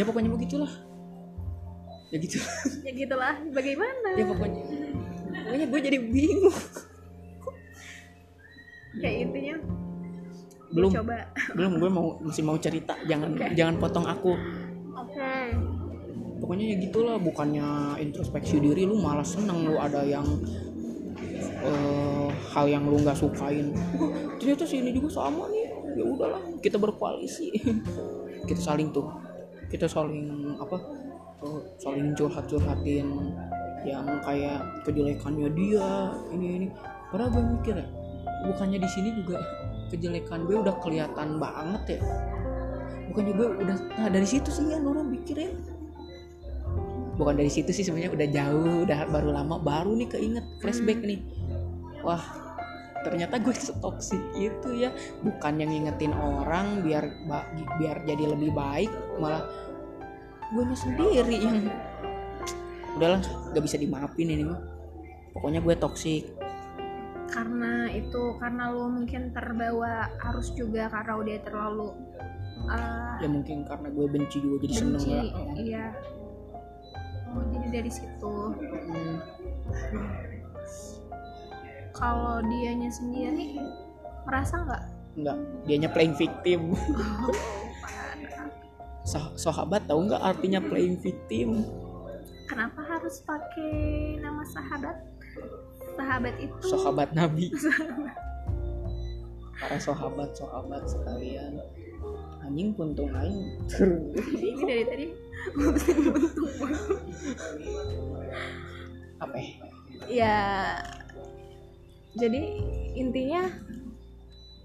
Ya 0.00 0.02
pokoknya 0.08 0.32
begitulah 0.32 0.72
ya 2.12 2.16
gitu. 2.20 2.36
Ya 2.84 2.92
gitulah. 2.92 3.34
Bagaimana? 3.56 4.08
Ya 4.16 4.24
pokoknya. 4.28 4.62
Pokoknya 5.32 5.66
gue 5.68 5.80
jadi 5.80 5.98
bingung. 6.00 6.56
Kayak 9.00 9.16
intinya 9.28 9.56
belum. 10.72 10.90
coba. 10.92 11.16
Belum 11.56 11.72
gue 11.80 11.90
mau 11.92 12.06
masih 12.20 12.44
mau 12.44 12.56
cerita. 12.60 12.96
Jangan 13.08 13.36
jangan 13.56 13.76
potong 13.80 14.04
aku 14.08 14.36
oke 15.02 15.34
pokoknya 16.42 16.74
ya 16.74 16.76
gitulah 16.82 17.16
bukannya 17.22 17.98
introspeksi 18.02 18.58
diri 18.58 18.82
lu 18.82 18.98
malah 18.98 19.22
seneng 19.22 19.62
lu 19.62 19.78
ada 19.78 20.02
yang 20.02 20.26
eh, 21.62 22.28
hal 22.52 22.66
yang 22.66 22.84
lu 22.90 22.98
nggak 22.98 23.14
sukain. 23.14 23.70
Ternyata 24.42 24.66
si 24.66 24.82
ini 24.82 24.90
juga 24.90 25.22
sama 25.22 25.46
nih. 25.48 25.70
Ya 25.94 26.04
udahlah 26.04 26.42
kita 26.58 26.76
berkoalisi. 26.82 27.52
Kita 28.48 28.58
saling 28.58 28.90
tuh 28.90 29.06
kita 29.70 29.86
saling 29.86 30.58
apa 30.58 30.76
eh, 31.46 31.62
saling 31.78 32.10
curhat 32.18 32.44
curhatin 32.50 33.06
yang 33.86 34.02
kayak 34.26 34.60
kejelekannya 34.82 35.46
dia 35.54 36.10
ini 36.34 36.46
ini. 36.58 36.66
Padahal 37.08 37.30
gue 37.38 37.44
mikir 37.54 37.78
ya 37.78 37.86
bukannya 38.50 38.82
di 38.82 38.88
sini 38.90 39.14
juga 39.14 39.38
kejelekan 39.94 40.42
gue 40.50 40.58
udah 40.58 40.74
kelihatan 40.82 41.38
banget 41.38 41.96
ya 41.96 42.00
bukannya 43.12 43.32
gue 43.36 43.48
udah 43.60 43.76
nah 44.00 44.08
dari 44.08 44.24
situ 44.24 44.48
sih 44.48 44.64
ya 44.72 44.80
orang 44.80 45.12
pikirin 45.12 45.52
bukan 47.16 47.34
dari 47.36 47.50
situ 47.52 47.70
sih 47.70 47.84
sebenarnya 47.84 48.12
udah 48.12 48.28
jauh 48.32 48.76
udah 48.88 48.98
baru 49.12 49.28
lama 49.36 49.60
baru 49.60 49.92
nih 49.94 50.08
keinget 50.08 50.46
flashback 50.58 51.00
nih. 51.04 51.20
Wah 52.00 52.22
ternyata 53.02 53.36
gue 53.38 53.54
setoksik 53.68 54.22
itu 54.34 54.68
ya. 54.74 54.90
Bukan 55.20 55.60
yang 55.60 55.70
ngingetin 55.70 56.16
orang 56.16 56.80
biar 56.80 57.04
biar 57.78 57.96
jadi 58.08 58.24
lebih 58.32 58.50
baik 58.56 58.90
malah 59.20 59.44
gue 60.52 60.64
sendiri 60.76 61.36
yang 61.40 61.68
udahlah 62.96 63.20
gak 63.52 63.64
bisa 63.64 63.76
dimaafin 63.76 64.32
ini 64.32 64.44
mah. 64.48 64.60
Pokoknya 65.32 65.60
gue 65.64 65.74
toksik 65.76 66.24
karena 67.32 67.88
itu 67.88 68.36
karena 68.36 68.68
lo 68.68 68.92
mungkin 68.92 69.32
terbawa 69.32 70.04
arus 70.28 70.52
juga 70.52 70.92
karena 70.92 71.16
udah 71.16 71.36
terlalu 71.40 71.88
uh, 72.68 73.16
ya 73.22 73.28
mungkin 73.30 73.64
karena 73.66 73.88
gue 73.90 74.06
benci 74.10 74.36
juga 74.42 74.56
jadi 74.66 74.74
seneng 74.74 74.92
benci 74.98 75.10
ya 75.10 75.22
iya. 75.56 75.84
Oh 77.32 77.40
jadi 77.48 77.80
dari 77.80 77.88
situ. 77.88 78.34
Hmm, 78.52 79.16
kalau 81.96 82.44
dianya 82.44 82.92
sendiri 82.92 83.56
merasa 84.28 84.60
nggak? 84.60 84.82
Enggak 85.16 85.36
dianya 85.64 85.88
playing 85.88 86.14
victim. 86.16 86.60
Sah- 89.08 89.34
sahabat 89.34 89.88
tahu 89.88 90.12
nggak 90.12 90.22
artinya 90.22 90.60
playing 90.60 91.00
victim? 91.00 91.64
Kenapa 92.46 92.84
harus 92.84 93.24
pakai 93.24 94.20
nama 94.20 94.44
sahabat? 94.44 94.96
Sahabat 95.96 96.34
itu 96.36 96.68
sahabat 96.68 97.08
nabi. 97.16 97.48
Para 99.62 99.78
sahabat 99.80 100.36
sahabat 100.36 100.82
sekalian 100.84 101.56
anjing 102.52 102.76
puntung 102.76 103.08
aing. 103.16 103.56
Ini 104.28 104.60
dari 104.60 104.84
tadi. 104.84 105.06
Apa 109.24 109.36
ya? 109.40 109.52
ya 110.04 110.38
jadi 112.12 112.42
intinya 112.92 113.48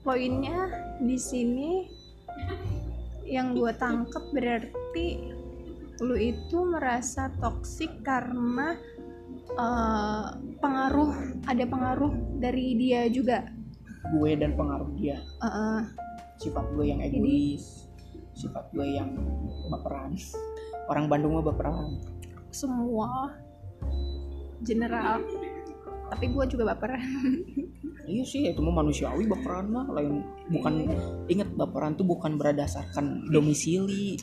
poinnya 0.03 0.67
di 0.99 1.15
sini 1.15 1.87
yang 3.23 3.55
gue 3.55 3.71
tangkep 3.79 4.35
berarti 4.35 5.31
lu 6.03 6.19
itu 6.19 6.67
merasa 6.67 7.31
toksik 7.39 8.03
karena 8.03 8.75
eh, 9.55 10.27
pengaruh 10.59 11.39
ada 11.47 11.63
pengaruh 11.63 12.11
dari 12.43 12.75
dia 12.75 13.07
juga. 13.07 13.47
Gue 14.11 14.35
dan 14.35 14.59
pengaruh 14.59 14.91
dia. 14.99 15.23
Eh, 15.39 15.81
sifat 16.37 16.65
gue 16.73 16.85
yang 16.87 17.01
egois 17.01 17.89
sifat 18.37 18.69
gue 18.69 18.85
yang 18.85 19.17
baperan. 19.73 20.13
Orang 20.85 21.09
Bandung 21.09 21.41
mah 21.41 21.45
baperan. 21.49 21.97
Semua. 22.53 23.33
General. 24.61 25.25
Tapi 26.07 26.25
gue 26.31 26.45
juga 26.47 26.71
baperan 26.71 27.03
iya 28.07 28.23
sih 28.23 28.47
itu 28.47 28.63
mah 28.63 28.79
manusiawi 28.79 29.27
baperan 29.27 29.67
mah 29.67 29.91
lain 29.91 30.23
bukan 30.47 30.87
ingat 31.27 31.51
baperan 31.59 31.99
tuh 31.99 32.07
bukan 32.07 32.39
berdasarkan 32.39 33.27
domisili. 33.27 34.15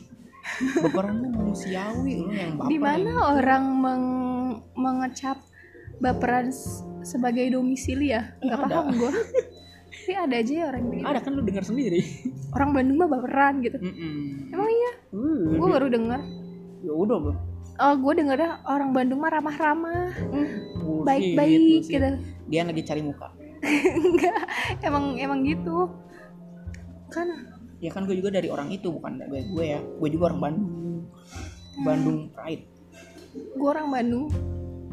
Baperan 0.81 1.21
mah 1.21 1.31
manusiawi 1.41 2.11
lo 2.17 2.33
yang 2.33 2.57
baper. 2.57 2.69
Di 2.73 2.77
mana 2.81 3.13
orang 3.37 3.63
meng- 3.77 4.61
mengecap 4.73 5.37
baperan 6.01 6.49
sebagai 7.05 7.45
domisili 7.53 8.09
ya? 8.17 8.33
Nggak 8.41 8.59
paham 8.65 8.85
gue 8.97 9.11
tapi 9.95 10.13
ada 10.13 10.35
aja 10.37 10.53
ya 10.53 10.65
orang 10.69 10.83
gitu. 10.91 11.05
Ada 11.07 11.19
kan 11.23 11.31
lu 11.33 11.41
dengar 11.41 11.63
sendiri. 11.63 12.01
Orang 12.51 12.75
Bandung 12.75 12.97
mah 12.99 13.09
baperan 13.09 13.63
gitu. 13.63 13.77
Mm-mm. 13.79 14.51
emang 14.53 14.69
iya? 14.69 14.91
Hmm, 15.15 15.41
gue 15.55 15.67
baru 15.71 15.87
denger 15.89 16.19
ya 16.85 16.93
udah 16.93 17.17
bro 17.17 17.33
oh 17.75 17.93
gue 17.99 18.13
dengernya 18.23 18.63
orang 18.67 18.95
Bandung 18.95 19.19
mah 19.19 19.31
ramah-ramah. 19.35 20.13
Baik-baik 21.03 21.89
gitu. 21.89 22.09
Dia 22.47 22.61
lagi 22.63 22.83
cari 22.85 23.01
muka. 23.03 23.35
Enggak 23.99 24.39
emang 24.85 25.19
emang 25.19 25.43
gitu. 25.43 25.91
Kan? 27.11 27.27
Ya 27.83 27.91
kan 27.91 28.07
gue 28.07 28.15
juga 28.15 28.31
dari 28.31 28.47
orang 28.47 28.71
itu 28.71 28.87
bukan 28.93 29.19
gue 29.27 29.41
gue 29.51 29.65
ya. 29.65 29.79
Gue 29.99 30.09
juga 30.13 30.31
orang 30.31 30.39
Bandung. 30.39 31.11
Bandung 31.83 32.17
Pride. 32.31 32.63
Gue 33.59 33.67
orang 33.67 33.91
Bandung. 33.91 34.25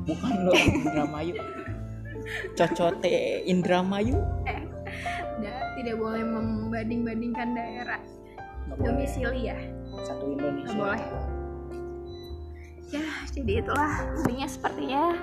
Bukan 0.03 0.31
lo 0.43 0.53
Indramayu. 0.59 1.35
Cocote 2.59 3.47
Indramayu. 3.47 4.19
Eh 4.49 4.62
tidak 5.79 5.97
boleh 5.99 6.23
membanding-bandingkan 6.25 7.49
daerah. 7.57 8.01
Domisili 8.79 9.53
ya? 9.53 9.59
Satu 10.07 10.25
Indonesia 10.33 10.73
Nggak 10.73 10.79
boleh. 10.79 11.05
ya 12.93 13.05
jadi 13.33 13.65
itulah 13.65 13.93
intinya 14.21 14.45
sepertinya 14.45 15.17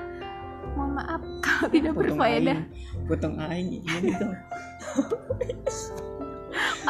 mohon 0.73 0.97
maaf 0.97 1.21
kalau 1.45 1.69
tidak 1.69 1.93
berfaedah. 1.93 2.65
potong 3.05 3.37
aing 3.37 3.77
ini 3.85 4.09
dong 4.17 4.33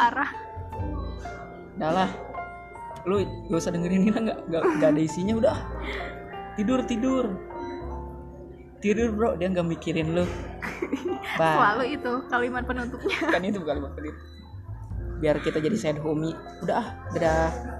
parah. 0.00 0.30
Udah 1.76 1.90
lah. 1.92 2.10
Lu 3.08 3.24
gak 3.48 3.60
usah 3.60 3.72
dengerin 3.72 4.08
ini 4.08 4.10
nggak 4.12 4.38
nggak 4.48 4.90
ada 4.92 5.00
isinya 5.00 5.34
udah. 5.36 5.56
Tidur 6.56 6.80
tidur. 6.84 7.24
Tidur 8.80 9.08
bro. 9.12 9.30
Dia 9.36 9.48
nggak 9.52 9.68
mikirin 9.68 10.16
lu 10.16 10.24
Bye. 11.40 11.54
selalu 11.56 11.84
itu 12.00 12.12
kalimat 12.28 12.62
penutupnya. 12.64 13.18
Kan 13.28 13.42
itu 13.44 13.58
bukan 13.60 13.90
pelit. 13.96 14.16
Biar 15.20 15.36
kita 15.40 15.60
jadi 15.60 15.76
sad 15.76 15.98
homie. 16.00 16.32
Udah 16.64 16.76
ah 16.80 16.88
dadah 17.12 17.79